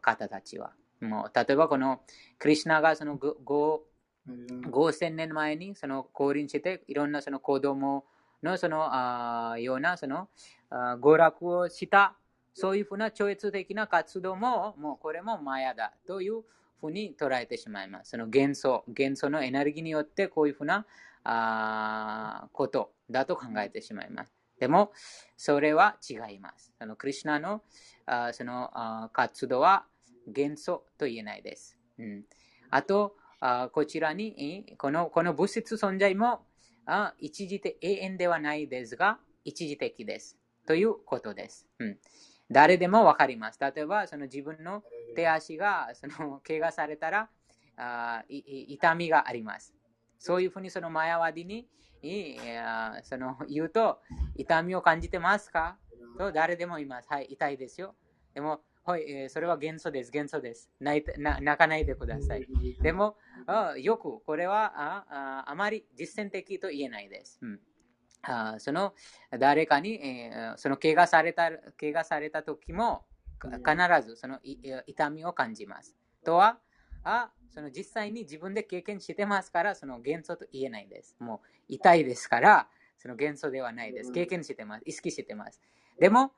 [0.00, 0.72] 方たちは。
[1.00, 2.00] もう例えばこの
[2.38, 8.04] クリュナがその5000年前にその降臨していろんなその子供
[8.42, 10.28] のそのあようなその
[10.70, 12.16] 娯楽をした
[12.56, 16.40] そういうふうな超越的な活動ももうこれもマヤだという
[16.80, 18.12] ふうに捉えてしまいます。
[18.12, 20.86] その元素、元素のエネルギーによってこういうふうな
[21.22, 24.32] あことだと考えてしまいます。
[24.58, 24.90] でも、
[25.36, 26.72] それは違います。
[26.78, 27.60] そのクリュナの
[28.06, 29.84] あそのあ活動は
[30.26, 31.78] 元素と言えないです。
[31.98, 32.24] うん、
[32.70, 36.40] あとあ、こちらにこのこの物質存在も
[36.86, 40.38] あ一時的永遠ではないですが、一時的です。
[40.66, 41.68] ということです。
[41.80, 41.98] うん、
[42.50, 43.58] 誰でもわかります。
[43.60, 44.82] 例えば、その自分の
[45.14, 47.28] 手足がその 怪我されたら
[47.76, 49.74] あ痛みがあります。
[50.18, 51.68] そういうふうにそのマヤワディに
[53.02, 54.00] その言うと、
[54.36, 55.78] 痛みを感じてますか？
[56.18, 57.08] と誰でもいます。
[57.10, 57.94] はい、痛いですよ。
[58.32, 60.70] でも、はい、えー、それは元素です、元素です。
[60.80, 62.46] 泣泣かないでください。
[62.80, 63.16] でも、
[63.46, 67.38] あよく、これはああまり実践的と言えないです。
[67.42, 67.60] うん
[68.26, 68.94] あその
[69.38, 73.04] 誰かに、えー、その怪我された怪我された時も
[73.40, 75.96] 必ずその痛みを感じます。
[76.24, 76.58] とは
[77.04, 81.16] あその実際に自分で経験してますからその元素と言えないです。
[81.20, 82.68] もう痛いですから
[82.98, 84.12] その元素ではないです。
[84.12, 84.82] 経験してます。
[84.86, 85.60] 意識してます。
[85.98, 86.32] でも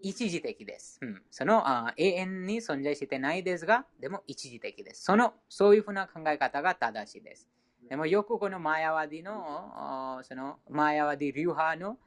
[0.00, 0.98] 一時的です。
[1.00, 5.04] うん、そのあ永遠に存在してないですが、でも一時的です。
[5.04, 7.48] その、そういうふうな考え方が正しいです。
[7.88, 11.98] でもよくこのマヤワディの、そのマヤワディ流派の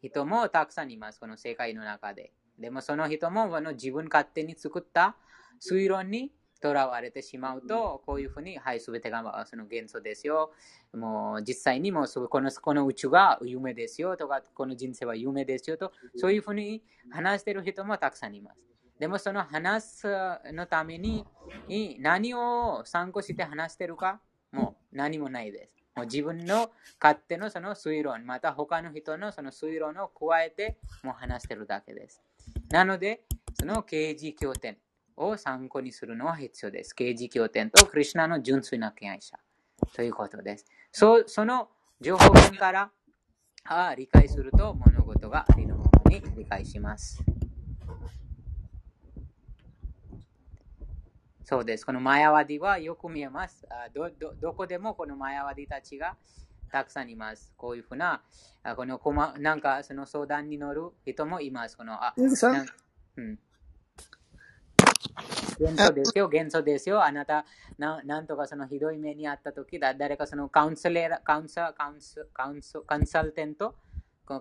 [0.00, 1.20] 人もたくさんいます。
[1.20, 2.32] この世界の中で。
[2.58, 5.16] でもその人もこの自分勝手に作った
[5.60, 10.52] 推論にとらわれてしまうと、こういうふうに、はい、すべてがその元素ですよ。
[10.92, 18.60] もう実際にもこのこの宇宙が夢ですよとか、この人生は夢ですよと、そういうふうに話している人もたくさんいます。
[18.98, 20.08] でもその話す
[20.52, 21.24] のために
[22.00, 24.20] 何を参考して話してるか、
[24.50, 25.76] もう何もないです。
[25.96, 26.70] もう自分の
[27.00, 32.22] 勝手のその推論、また他の人のその推論を加えてもう話してるだけです。
[32.70, 33.22] なので、
[33.58, 34.78] その刑事経典、
[35.18, 36.94] を参考にするのは必要です。
[36.94, 39.36] 刑事経典とクリュナの純粋な敬愛者
[39.94, 40.64] ということです。
[40.92, 41.68] そその
[42.00, 42.90] 情報源から
[43.64, 47.22] あ理解すると物事がありのままに理解します。
[51.48, 51.86] そうです。
[51.86, 53.66] このマヤワディはよく見えます。
[53.94, 56.14] どどどこでもこのマヤワディたちが
[56.70, 57.54] たくさんいます。
[57.56, 58.20] こういうふうな、
[58.76, 61.78] このこまなんかその相談に乗る人もいます。
[61.78, 62.12] このあ、
[63.16, 63.38] うん
[65.58, 67.02] 元素ですよ、元素ですよ。
[67.02, 67.46] あなた、
[67.78, 73.74] ななんとかそのひどい目にあったときだ、誰かそのカウンセレー、カウンサカウンスカウンスカンサルテント、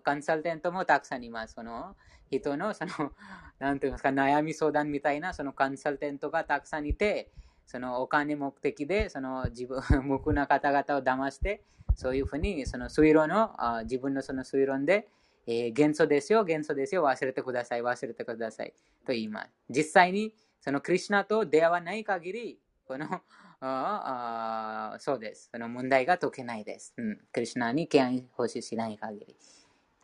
[0.04, 1.54] カンサルテントもたくさんいます。
[1.56, 1.96] その
[2.30, 3.12] 人のその、
[3.60, 7.32] なんていうんですか、悩み相談みたいなそのカンサルテントがたくさんいて、
[7.66, 11.64] そのお金目的でその自分、無垢な方々を騙して、
[11.96, 15.08] そういうふうにその推論の、自分のその推論で、
[15.48, 18.74] えー、元素ですよ、元素ですよ、忘れてください、忘れてください
[19.06, 19.52] と言います。
[19.70, 23.06] 実際にそのクリュナと出会わない限り、この
[23.60, 25.50] ああそうです。
[25.52, 26.94] その問題が解けないです。
[26.98, 29.36] うん、クリュナに敬愛奉仕しない限り。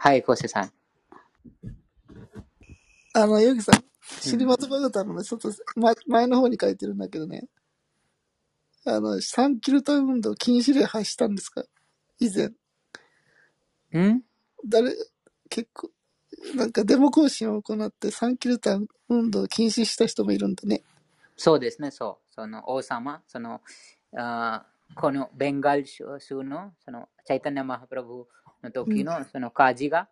[0.04, 0.72] はい、コセさん。
[3.14, 7.48] あの、ヨギさん、シリマトバガタのね、ちょっと前前の方に書いてるんだけどね、
[8.86, 11.64] あの、サンキルタ運動禁止令発したんですか？
[12.20, 12.48] 以前。
[13.98, 14.24] ん？
[14.68, 14.94] 誰、
[15.50, 15.90] 結構、
[16.54, 18.78] なんかデモ行進を行ってサンキルタ
[19.08, 20.84] 運動を禁止した人もいるんだね。
[21.38, 22.34] そうですね、そう。
[22.36, 23.62] その王様、その、
[24.18, 26.04] あこのベンガル州
[26.44, 28.28] のそのチャイタニア・マハプラブ
[28.64, 30.10] の時のそのカジが、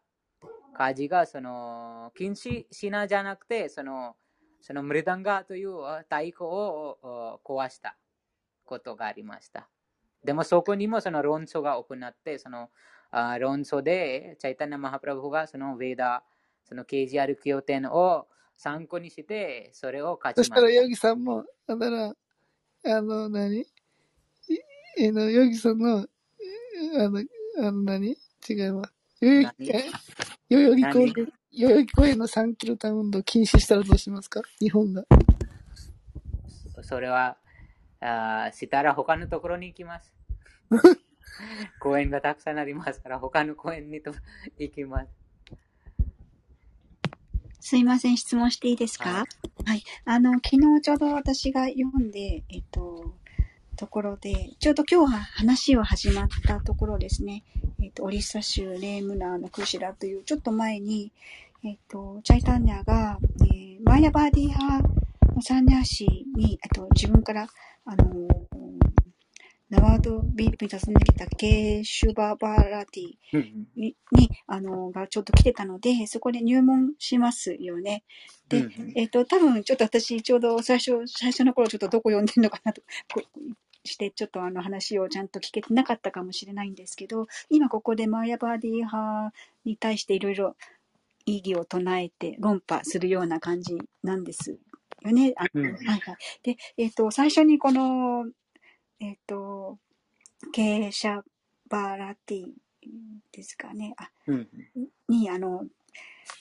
[0.73, 4.15] カジがその禁止しなじゃなくて、その
[4.61, 7.97] そのムリダンガという太鼓を壊した
[8.65, 9.67] ことがありました。
[10.23, 12.69] でもそこにもその論争が行って、その
[13.09, 16.23] あ論争でチャイタニア・マハプラブがそのヴェーダ、
[16.63, 20.55] その KGR 経典を参考にして、それを勝ちました。
[20.55, 22.13] そしたら、ヨギさんも、だから、
[22.97, 23.65] あの、何？
[24.97, 27.23] えの、ヨギさんの、あの、
[27.57, 28.15] あの何、
[28.47, 28.93] 違います。
[29.21, 29.67] 代々木、
[30.49, 31.13] 代々木公園、
[31.51, 34.41] 代々木公園の3キロタウンド禁止したらどうしますか？
[34.59, 35.03] 日本が。
[36.83, 37.37] それは、
[37.99, 40.13] あしたら他のところに行きます。
[41.79, 44.13] 公園がたくさんありますから、他の公園にと
[44.57, 45.11] 行きます。
[47.59, 49.27] すいません、質問していいですか、は
[49.65, 49.83] い、はい。
[50.05, 53.15] あの、昨日ちょうど私が読んで、えっと、
[53.81, 57.43] ところで、ちょうど今日は話を始まったところですね。
[57.81, 61.11] えっと、オリッサ州レームナーのクシラという、ちょっと前に、
[61.65, 63.17] えっと、チャイタンニャが、
[63.51, 64.87] えー、マーヤバーディ派
[65.35, 67.47] のサンニャーシーに、えっと、自分から、
[67.85, 68.27] あの
[69.71, 78.03] ナヴァドヴィープに訪ねてきたケーシュババーラティに、にあの、がちょっと来てたので、そこで入門しますよね。
[78.49, 82.81] で、えっ、と、多分ちょっと私ちょうど最初、最初の頃ちょっとどこ読んでるのかなと、
[83.83, 89.33] して、ちょっとあの話をちゃんと聞けてなかったかもしれないんですけど、今ここでマーヤバーディ派
[89.65, 90.55] に対していろいろ
[91.25, 94.57] 意義を唱えて論破するような感じなんです
[95.03, 95.33] よね。
[95.37, 95.99] あはいはい。
[96.43, 98.25] で、えっ、と、最初にこの
[99.01, 99.79] えっ、ー、と、
[100.53, 101.23] 経営者
[101.67, 102.45] バーラティ
[103.31, 103.95] ですかね。
[103.97, 104.47] あ、うん、
[105.09, 105.65] に、あの、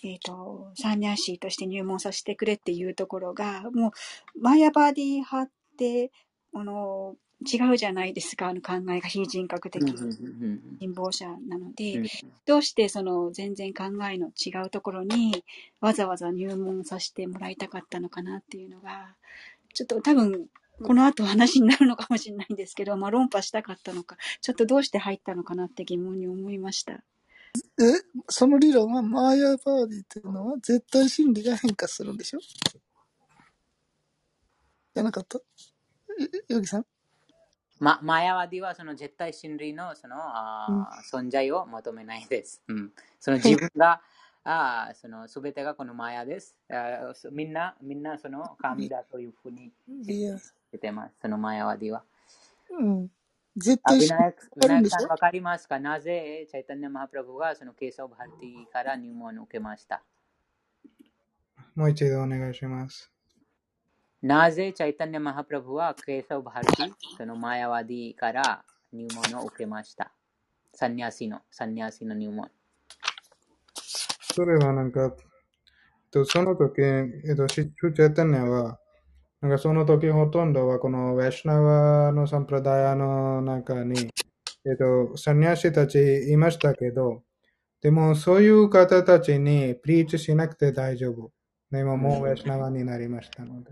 [0.04, 3.88] えっ、ー、と、サンニャンシーとして入門させてくれっていうところが、も
[4.36, 6.12] う、マヤバーディ派って、
[6.52, 9.82] あの、違うじゃないですか、あの考えが非人格的。
[9.82, 12.02] 貧乏者なので、
[12.46, 15.44] どうしてその全然考えの違うところに
[15.80, 19.14] わざわざ入門させてもらいたかったのかなっていうのが、
[19.72, 20.48] ちょっと多分
[20.82, 26.92] この後話になるのかもしれないんですけど、まあ論破したかったのか、ちょっとどうして入ったのかなって疑問に思いました。
[26.92, 27.00] え、
[28.28, 32.40] その理論はマーヤーバーディっていうのは絶対真理が変化するんでしょ？
[34.94, 35.40] じゃなかった？
[36.48, 36.86] ヨギさん？
[37.80, 40.66] ま、マヤワディはその絶対真理のそのあ、
[41.12, 42.62] うん、存在を求めないです。
[42.68, 44.00] うん、その自分が
[44.44, 47.12] あそのすべてがこのマヤですあ。
[47.32, 49.72] みんな、みんなその神だというふうに
[50.70, 51.14] 出てます。
[51.20, 52.04] そのマヤワディは。
[52.70, 53.10] うん。
[53.56, 54.16] 絶対知っ
[54.60, 55.08] てるんでしょ？
[55.08, 55.78] わかりますか？
[55.80, 60.02] なぜチャイタンニマハプラブがそのケーサオブハルティから入門を受けました？
[61.74, 63.10] もう一度お願いします。
[64.22, 70.12] なぜチャイタンニマハプラブはケーサブハルティ、そのマヤワディから入門を受けました
[70.74, 72.50] サニャシの、サニャシの入門。
[74.34, 75.14] それはなんか、
[76.12, 78.78] その時、えっと、シチュチェタニアは、
[79.40, 84.10] なんかその時ほとんどはこのウェシナワのサンプラダヤの中に、
[84.66, 85.98] えっと、サニャシたち
[86.30, 87.22] いましたけど、
[87.80, 91.32] でもそういう方たちにプリーチしなくて大丈夫。
[91.70, 93.70] でももうウェシナワになりましたので。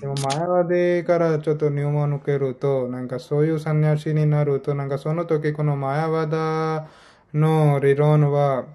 [0.00, 6.88] でも前はでからちょっと入門抜けると、なんかそういうサニャシになると、なんかその時このマヤワダ
[7.32, 8.66] の理論は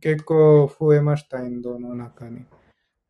[0.00, 2.44] 結構増えました、インドの中に。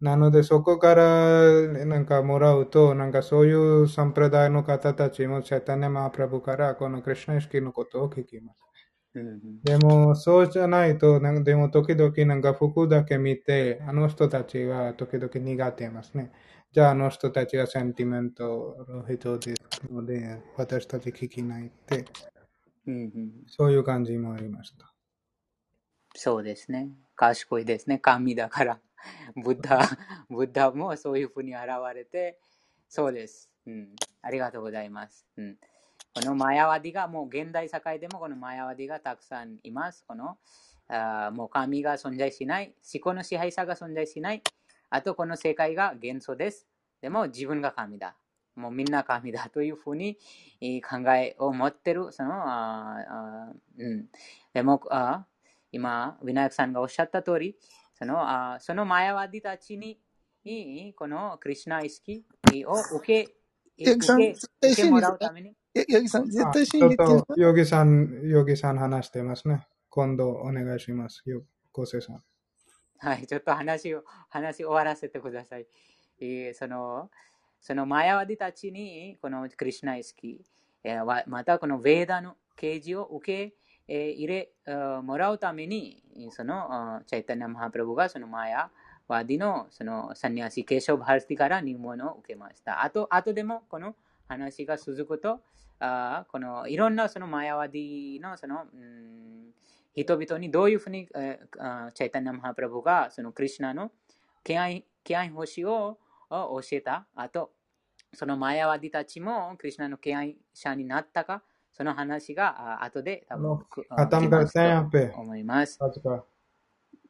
[0.03, 8.70] なので、そこからなんかもらうと、なんかそういうサンプラダイの方たちも、チャタネマープラブからこのクリュナ意識のことを聞きます。
[9.13, 16.31] でも、そうじゃないと、なんでも時々なんか服だけ見て、あの人たちは時々苦手ますね。
[16.73, 22.05] じゃああの人たちは sentiment の人ですので、私たち聞きないって、
[22.87, 24.93] うんうん、そういう感じもありました。
[26.15, 26.91] そうですね。
[27.17, 27.99] 賢いですね。
[27.99, 28.81] 神だから。
[29.43, 29.81] ブッダ、
[30.31, 32.39] ブッダもそういうふうに現れて、
[32.89, 33.51] そうです。
[33.67, 33.95] うん。
[34.23, 35.27] ありがとうございます。
[35.37, 35.59] うん。
[36.13, 40.05] このマヤワディがもう現代社会でもこのマヤワディがたくさんいます。
[40.07, 40.39] この
[40.89, 44.43] あーもう神が存在しない、思考の支配者が存在しない、
[44.91, 46.67] あとこの世界が幻想です。
[47.01, 48.17] でも自分が神だ。
[48.57, 50.19] もうみんな神だというふうに
[50.61, 54.09] えー考えを持ってる、その、あうん。
[54.53, 57.57] でも、あー今、ウィナヤクさんがおっしゃった通り、
[57.95, 60.01] そのあーそのマヤワディたちに、
[60.43, 62.25] いいこのクリュナ意識
[62.67, 63.33] を受け、
[63.79, 65.01] 受け受けも。
[65.01, 67.23] らうために、やヤギさん、絶あ対ちょっ真理っていうの？
[67.23, 69.67] と、ヨギさん、ヨギさん話してますね。
[69.89, 71.23] 今度お願いします。
[71.27, 71.43] よ、
[71.73, 72.23] 昴生さん。
[72.99, 75.67] はい、ちょっと話を、話終わらせてください。
[76.21, 77.11] えーその、
[77.61, 80.45] そのマヤワディたちに、このクリュナ意識、
[80.85, 83.55] えーわまたこのヴェーダの啓示を受け、
[83.89, 84.53] えー入れ
[85.03, 88.71] もらうために、そのチャイタニア・マハプラブがそのマヤ
[89.09, 92.83] ワディのそのサニアシ・ケーショブ・ハルスティから入門を受けました。
[92.85, 93.95] あと、あとでもこの
[94.31, 95.41] 話が続くと、
[95.81, 99.51] あこのいろんなそのマヤワディのその、うん、
[99.95, 103.91] 人々にどういうふうに、えー、チャイタンナ・マハプラブがそのクリュナの
[104.45, 105.99] 敬愛敬愛星を
[106.31, 107.07] 教えた。
[107.15, 107.51] 後、
[108.15, 111.43] そのマヤワディたちもクリュナの敬愛者になったか、
[111.73, 113.59] その話があ後で多分、
[113.91, 115.79] あ、たぶん、思います。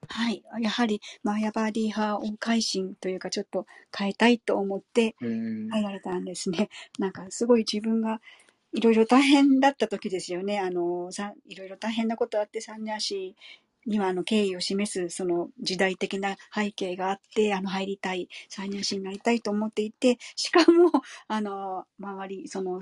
[0.09, 0.43] はい。
[0.61, 3.67] やはり、マー、ヤバーディー派を改心というか、ちょっと
[3.97, 5.83] 変えたいと思って入。
[5.83, 6.69] られたんですね。
[6.99, 8.21] なんか、すごい自分が、
[8.73, 10.61] いろいろ大変だった時ですよね。
[10.61, 13.35] あの、さ、いろいろ大変なことあって、三年足
[13.87, 20.91] には、あの、敬意を示す、その、時代的な背景があって、あの、入りたい、三年足になりたいと思っていて、しかも、
[21.29, 22.81] あの、周り、その、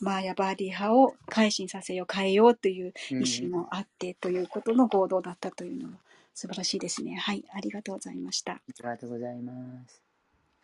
[0.00, 3.48] マーヤ・バーディ派を改心させよう、変えようという意思。
[3.48, 5.98] もあってということの合同だったというのは。
[6.34, 7.14] 素晴らしいですね。
[7.16, 8.52] はい、ありがとうございました。
[8.52, 9.52] ありがとうございま
[9.86, 10.02] す。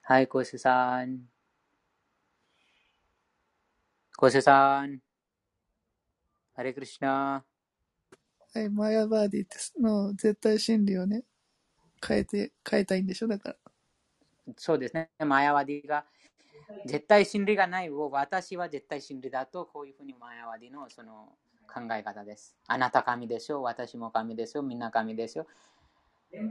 [0.03, 1.29] はい、コシさん。
[4.17, 5.01] コシさん。
[6.55, 7.45] ハレクリシナ。
[8.55, 11.25] はい、マヤバーディっての絶対真理をね、
[12.05, 13.29] 変えて、変えたいんでしょ？
[13.29, 13.57] だから。
[14.57, 15.11] そうですね。
[15.19, 16.07] マヤワディが
[16.87, 21.37] 絶対真理がないを私は絶対真理だとこういうふうにマヤワディのその
[21.73, 22.57] 考え方です。
[22.67, 23.63] あなた神ですよ。
[23.63, 24.63] 私も神ですよ。
[24.63, 25.47] みんな神ですよ。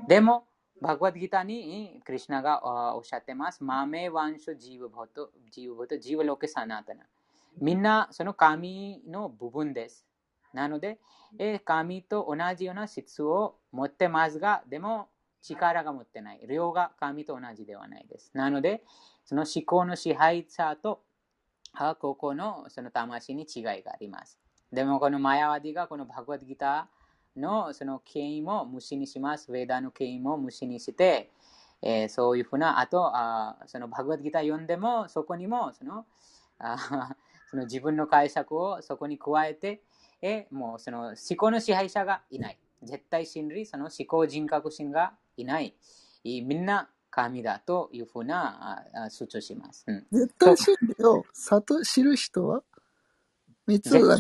[0.08, 0.46] でも、
[0.82, 3.64] バグワッドギターにクリシナがあおっしゃってます。
[3.64, 7.04] マメワンショジーヴボト、ジーヴボト、ジーヴロケサナタナ。
[7.60, 10.06] みんなその神の部分です。
[10.54, 11.00] なので、
[11.40, 15.10] えー神と同じような質を持ってますが、でも
[15.42, 16.42] 力が持ってない。
[16.48, 18.32] 量が神と同じではないです。
[18.34, 18.84] なので、
[19.26, 21.02] その思考の支配者と、
[21.74, 24.40] あここのその魂に違いがあります。
[24.72, 29.52] でもこのマヤワディがこのバグワッドギターのその権威も無視にします。
[29.52, 31.32] ウェーダーの権威も無視にして、
[31.82, 36.06] えー、そういうふうな、あとあそのバグワッドギター読んでもそこにもその
[36.60, 37.16] あ
[37.50, 39.82] その自分の解釈をそこに加えて、
[40.22, 42.58] えー、もうその思考の支配者がいない。
[42.84, 45.74] 絶対真理、その思考人格心がいない。
[46.24, 49.86] みんな神だというふうな主張します。
[49.88, 51.24] うん、絶対真理を
[51.84, 52.64] 知る人は
[53.66, 54.18] 三つだ。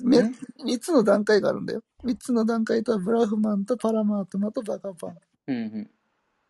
[0.00, 1.82] 3つの段階があるんだよ。
[2.04, 5.18] 3つの段階とはブラフマンとパラマートマとバカパン。
[5.48, 5.90] うんうん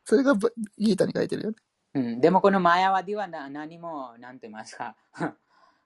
[0.04, 0.34] それが
[0.78, 1.56] ギータに書いてるよね。
[1.94, 4.96] うん、でもこのマヤワディは何も、なんて言いますか。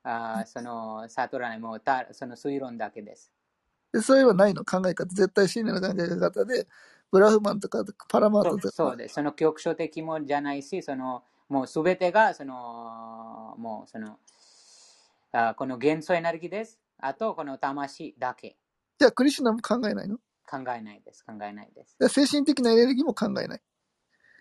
[0.04, 3.32] あそのサトラネもたその推論だけです。
[3.92, 4.64] でそれはないの？
[4.64, 6.68] 考え方、絶対真理の考え方で、
[7.10, 8.70] ブラフマンとかパラマートとか。
[8.70, 9.14] そうです。
[9.14, 14.18] その局所的もじゃないし、そのもうすべてがそのもうその
[15.32, 16.78] あこの元素エネルギーです。
[16.98, 18.56] あとこの魂だけ
[18.98, 20.16] じゃあ、クリシュナも考えないの？
[20.48, 21.24] 考えないです。
[21.24, 21.96] 考えないです。
[21.98, 23.60] で精神的なエネルギーも考えない。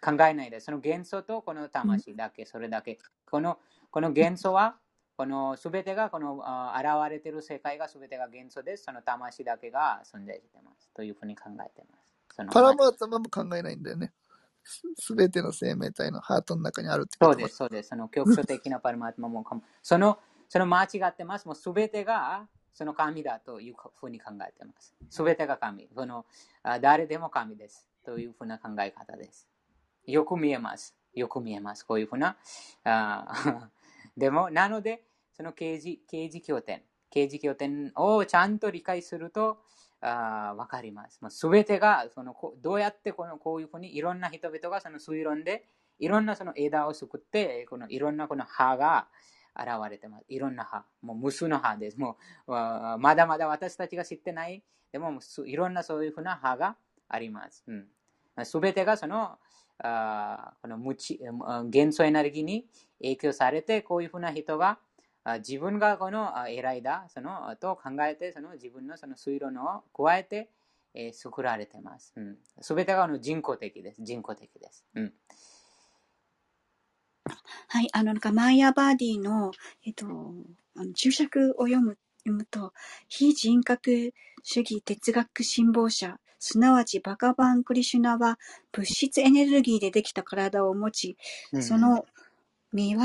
[0.02, 0.66] 考えないです。
[0.66, 3.00] その元素とこの魂だけ、それだけ。
[3.30, 3.58] この
[3.90, 4.76] この元素は、
[5.18, 8.84] このすべてが、このあ現れている世界がすべてが元素です。
[8.84, 10.90] その魂だけが存在しています。
[10.94, 12.36] というふうに考えています。
[12.36, 14.14] そのパラマートマも考えないんだよね。
[15.00, 17.90] すべての生命体のハートの中にあるってことそうです、そうです。
[17.90, 21.46] その局所的なパルマートマもかも、その、その間違ってます。
[21.46, 24.94] もうすべてが、その神だというふうに考えています。
[25.10, 25.88] すべてが神。
[25.96, 26.26] その
[26.82, 27.90] 誰でも神です。
[28.04, 29.48] というふうな考え方です。
[30.06, 30.96] よく見えます。
[31.14, 31.86] よく見えます。
[31.86, 32.38] こういうふうな。
[32.84, 33.70] あ
[34.18, 35.04] でも、なので、
[35.34, 39.60] その刑事、刑事経典、刑事経典をちゃんと理解すると、
[40.02, 41.20] あわかります。
[41.30, 45.66] すべてがそのこどうやってこのこういうふうにいろんな人々がその推論で
[45.98, 49.08] いろんなその枝を作って、このいろんなこの葉が
[49.58, 50.26] 現れてます。
[50.28, 50.84] いろんな葉。
[51.02, 52.00] もう無数の葉です。
[52.00, 52.18] も
[52.48, 54.64] うまだまだ私たちが知ってない。
[54.92, 56.76] でもいろんなそういうふうな葉が
[57.10, 57.66] あります。
[58.44, 59.38] す、う、べ、てがその
[59.80, 61.20] あこの無知
[61.70, 62.66] 元素エネルギーに
[63.02, 64.80] 影響されて、こういうふうな人が
[65.40, 70.50] 自分がこの偉いだそのと考えて、その自分のその推論を加えて、
[70.94, 72.14] えー、作られてます。
[72.62, 74.02] す、べ、てがの人工的です。
[74.02, 74.86] 人工的です。
[74.96, 75.14] うん
[77.68, 79.52] はい、あの、なんか、マイヤーバーディの、
[79.86, 80.06] えっと、
[80.76, 82.74] あの注釈を読む、読むと、
[83.08, 88.38] 非人格主義哲学辛抱者、すなわちバカバンクリシュナは
[88.72, 91.18] 物質エネルギーでできた体を持ち、
[91.62, 92.06] その
[92.72, 93.00] 見業、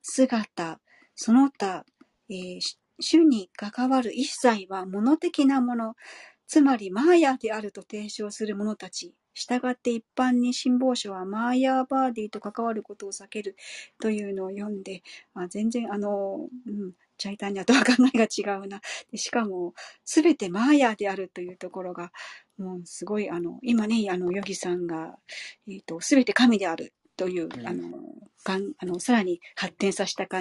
[0.00, 0.80] 姿、
[1.14, 1.84] その他、
[2.30, 2.60] えー、
[3.00, 5.96] 主に関わる一切は物的なもの、
[6.46, 13.54] つまりマーヤであると提唱する者たちしたがって一般に辛抱者はマーヤーバーディーと関わることを避ける
[14.00, 15.02] というのを読んで、
[15.34, 18.80] あ全然あの、うん、チャイタニアとは考えが違うな。
[19.12, 19.74] でしかも、
[20.06, 22.12] すべてマーヤーであるというところが、
[22.56, 25.18] もうすごい、あの、今ね、あの、ヨギさんが、
[25.68, 27.90] えっ、ー、と、すべて神であるという、あの、
[28.42, 30.38] かんあのさらに発展させた考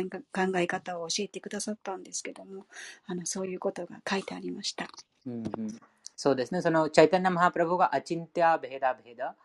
[0.58, 2.68] え方を教えてくださったんですけども、
[3.08, 4.88] あのそういうことが書いてありました。
[5.26, 5.80] うんうん
[6.16, 6.62] そうですね。
[6.62, 9.36] そのチャイタンナ・マハプラブがアチンティア・ベヘダ・ベヘダ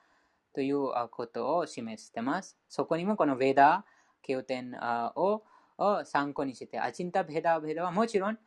[0.54, 2.56] ということを示してます。
[2.68, 3.84] そこにもこのベーダ、
[4.22, 4.72] 経典
[5.16, 5.42] を
[6.04, 8.38] 参考にして、アチンタ・ベヘダ・ベヘダはもちろん、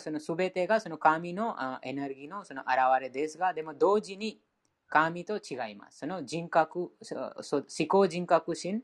[0.00, 4.40] その全てがその神のエネルギーのその現れですが、でも同時に
[4.88, 5.98] 神と違います。
[6.00, 6.90] その人格、思
[7.88, 8.82] 考人格心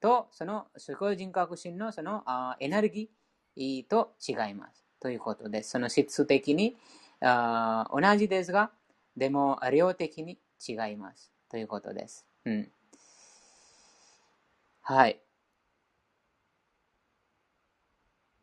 [0.00, 2.22] とその思考人格心のその
[2.60, 4.84] エネルギーと違います。
[5.00, 5.70] ということです。
[5.70, 6.76] その質的に
[7.20, 8.70] あ同じですが、
[9.16, 11.32] でも量的に違います。
[11.50, 12.26] ということです。
[12.44, 12.72] うん。
[14.82, 15.20] はい。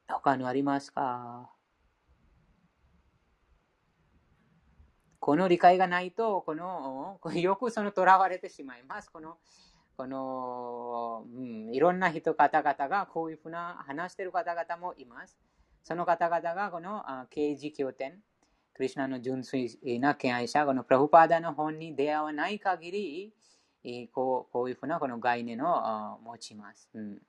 [0.07, 1.49] 他のありますか？
[5.19, 9.09] この理解がないと、この、 よくその囚われてしまいます。
[9.11, 9.37] この、
[9.97, 15.39] この、うん、いろんな人、方々がこういうふうな話している方々もいます。
[15.83, 18.21] その方々がこの刑事経典、
[18.75, 23.33] クリュナの純粋な敬愛者、このプラフパーダの本に出会わない限り、
[24.11, 26.89] こうこういうふうなこの概念を持ちます。
[26.93, 27.21] うん、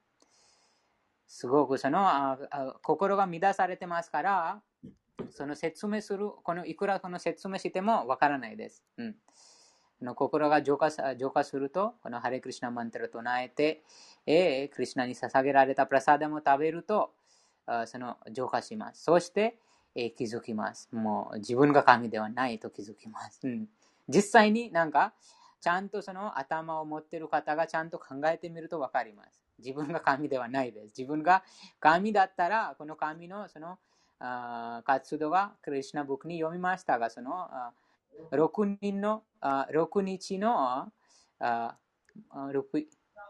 [1.28, 2.36] すごくそのあ
[2.82, 4.62] 心が乱されてますから、
[5.30, 8.82] その説明する、このいくらこの説明してもわからないです。
[8.98, 9.16] うん
[10.02, 13.82] の心が浄化浄化すると、このハレクリシナマンタラを唱えて、
[14.26, 17.12] えー、クリシナに捧げられたプラサダも食べると、
[17.66, 19.04] あその浄化します。
[19.04, 19.58] そして、
[19.96, 20.88] えー、気づきます。
[20.92, 23.40] もう自分が神ではないと気づきます。
[23.48, 23.66] うん、
[24.08, 25.14] 実際になんか、
[25.60, 29.42] ちゃんとその頭を持ってる方がちゃんと考えてみると分かります。
[29.58, 30.94] 自分が神ではないです。
[30.98, 31.42] 自分が
[31.80, 33.78] 神だったら、この神のその
[34.18, 37.48] あ活動がクリシナブックに読みましたが、その
[38.30, 40.92] 6人の6日の
[41.40, 42.84] 6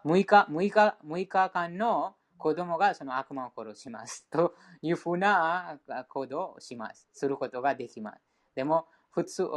[0.05, 4.27] 6日 ,6 日 ,6 日間の子供がその悪魔を殺します。
[4.31, 7.09] というふうな行動をします。
[7.13, 7.29] す。
[7.29, 8.21] ることができます。
[8.55, 9.49] でも、普通、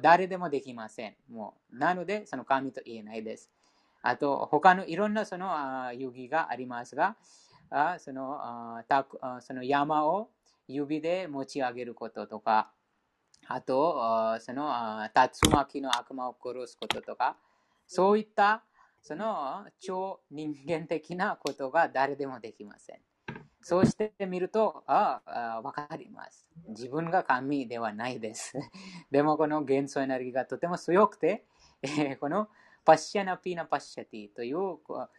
[0.00, 1.16] 誰でもできません。
[1.30, 3.50] もうなので、その神と言えないです。
[4.02, 6.96] あと、他のいろんなその遊戯があります。
[6.96, 7.16] が、
[7.98, 8.40] その
[9.40, 10.30] その山を
[10.66, 12.70] 指で持ち上げることとか、
[13.46, 16.78] あと、その竜巻の悪魔を殺す。
[16.78, 17.36] こととか、
[17.86, 18.62] そういった
[19.02, 22.98] その超人間的なことが誰でもできません。
[23.60, 26.46] そうしてみると、ああ、わかります。
[26.68, 28.54] 自分が神ではないです。
[29.10, 31.44] でもこの元素エネルギーがとても強くて、
[31.82, 32.48] えー、この
[32.84, 34.78] パッシャナピーナパッシャティという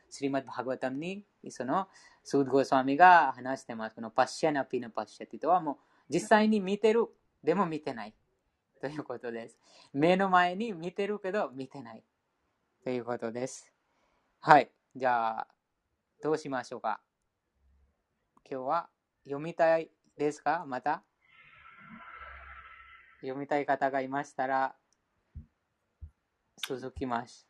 [0.10, 1.88] スリマッバーガタムにその
[2.24, 3.96] スードゴスワミが話してます。
[3.96, 5.78] このパッシャナピーナパッシャティとはもう
[6.10, 7.08] 実際に見てる、
[7.44, 8.16] でも見てない
[8.82, 9.58] ということです。
[9.94, 12.04] 目の前に見てるけど見てない
[12.84, 13.72] ということです。
[14.40, 14.72] はい。
[14.96, 15.48] じゃあ、
[16.24, 17.02] どうしましょうか
[18.50, 18.90] 今日は
[19.26, 20.64] 読みたいですか？
[20.66, 21.04] また？
[23.22, 24.76] 読みたい方がいましたら、
[26.66, 27.46] 続きます。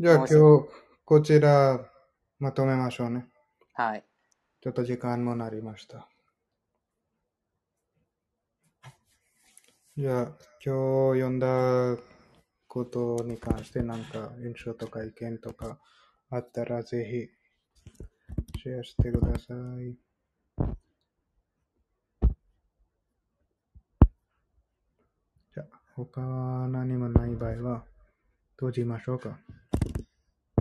[0.00, 0.68] じゃあ今日、
[1.04, 1.88] こちら、
[2.40, 3.28] まとめましょうね。
[3.74, 4.04] はい。
[4.60, 6.08] ちょっと時間もなりました。
[9.96, 10.24] じゃあ、
[10.64, 11.96] 今日読んだ
[12.72, 15.76] ことに関してなんか印象とか意見とか
[16.30, 17.30] あったらぜ
[18.56, 19.94] ひシェアしてください。
[25.52, 26.22] じゃあ、他
[26.70, 27.84] 何もない場合は
[28.56, 29.38] 閉じましょうか。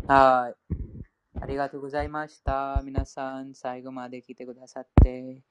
[0.05, 0.75] はい。
[1.39, 2.81] ありがとうございました。
[2.83, 5.43] 皆さん、最後まで来てくださって。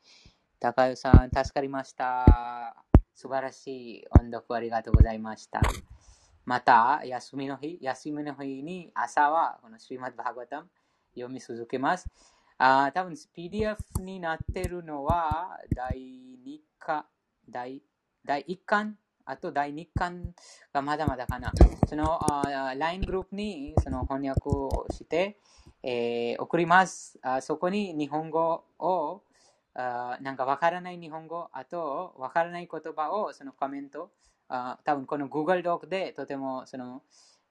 [0.59, 2.85] 高代さん、助かりました。
[3.15, 5.62] 素晴らしい音読ありがとうございました。
[6.45, 10.69] また、休みの日、休みの日に朝はこのシリマッバーガタム
[11.15, 12.09] 読み続けます。
[12.59, 15.97] あ多分 PDF になってるのは第
[16.45, 17.05] 2巻、
[17.49, 17.83] 第
[18.25, 20.35] 第1巻、あと第2巻
[20.73, 21.53] がまだまだかな。
[21.87, 22.21] その
[22.77, 25.39] LINE グループにその翻訳をして、
[25.83, 27.19] えー送ります。
[27.23, 29.23] あそこに日本語を
[29.75, 34.11] あなんかわからない日本語、あとわからない言葉をそのコメント、
[34.51, 37.03] あ多分この Google ドックでとてもその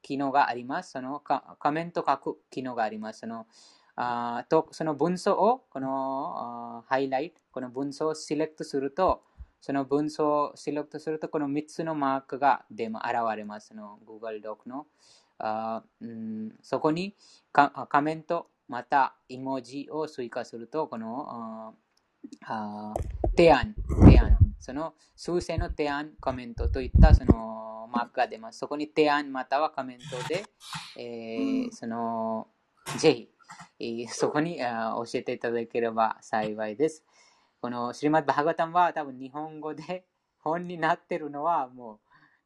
[0.02, 0.92] 機能があります。
[0.92, 3.22] そのかコメント書く機能があります。
[3.22, 3.48] その
[3.96, 9.24] あとその文章をこのハイライト、この文章をセレクトすると、
[9.62, 13.70] その文章をセレクトすると、この3つのマークが出ま現れます。
[13.70, 14.88] その Google ドックの。
[15.38, 17.16] あうんそこに
[17.52, 21.74] かコメント、またイモジを追加すると、この
[22.46, 22.94] ああ
[23.36, 28.60] 提案、提案、その数勢の提案、コメントといったそのマークが出ます。
[28.60, 30.46] そこに提案またはコメントで、
[30.98, 32.48] えーその
[32.98, 33.30] ぜひ、
[33.80, 37.04] えーそこにあ教えていただければ幸いです。
[37.62, 40.06] このシリマッバハガタンは多分日本語で
[40.40, 42.00] 本になってるのはもう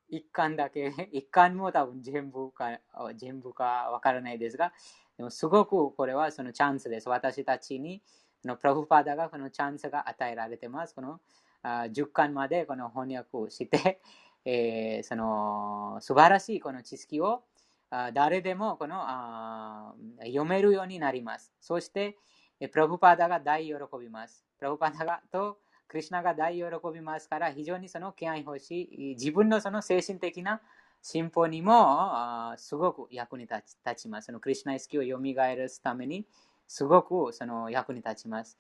[0.09, 2.79] 一巻だけ、 一巻も多分全部か
[3.15, 4.73] 全部かわからないですが、
[5.17, 7.09] でもすごくこれはそのチャンスです。
[7.09, 8.01] 私たちに、
[8.43, 10.93] のプラフパーダがこのチャンスが与えられてます。
[10.93, 11.19] この
[11.63, 14.01] あ10巻までこの翻訳をして、
[14.45, 17.43] えーその素晴らしいこの知識を
[17.89, 21.53] あ誰でもこのあ読めるようになります。
[21.61, 22.17] そして、
[22.59, 24.45] えプラブパーダが大喜びます。
[24.59, 25.57] プラブパダがと
[25.93, 30.59] クリュナが大喜びますから、非常にその敬愛欲しい、自分のその精神的な
[31.03, 34.25] 進歩にもすごく役に立ちます。
[34.25, 36.25] そのクリュナ意識を蘇らすために、
[36.67, 38.57] すごくその役に立ちます。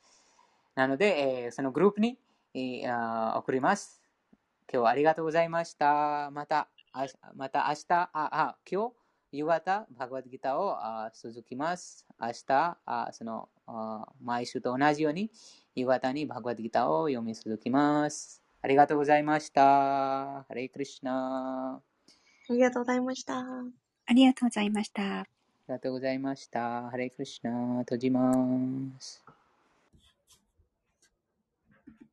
[0.75, 2.19] なので、えーそのグループに、
[2.55, 4.01] 送ります。
[4.71, 6.29] 今日はありがとうございました。
[6.31, 8.93] また、あまた明日、あ、あ、今日、
[9.31, 12.05] 夕方、バグワッドギターをあ続きます。
[12.21, 15.31] 明日、あそのあ毎週と同じように、
[15.73, 18.43] 夕方にバグワッドギターを読み続きます。
[18.61, 19.63] ありがとうございました。
[19.63, 21.81] ハレイクリシナ。
[22.49, 23.39] ありがとうございました。
[24.05, 25.21] ありがとうございました。
[25.21, 25.27] あり
[25.69, 26.89] がとうございました。
[26.91, 27.79] ハレイクリシナ。
[27.79, 28.31] 閉じま
[28.99, 29.22] す。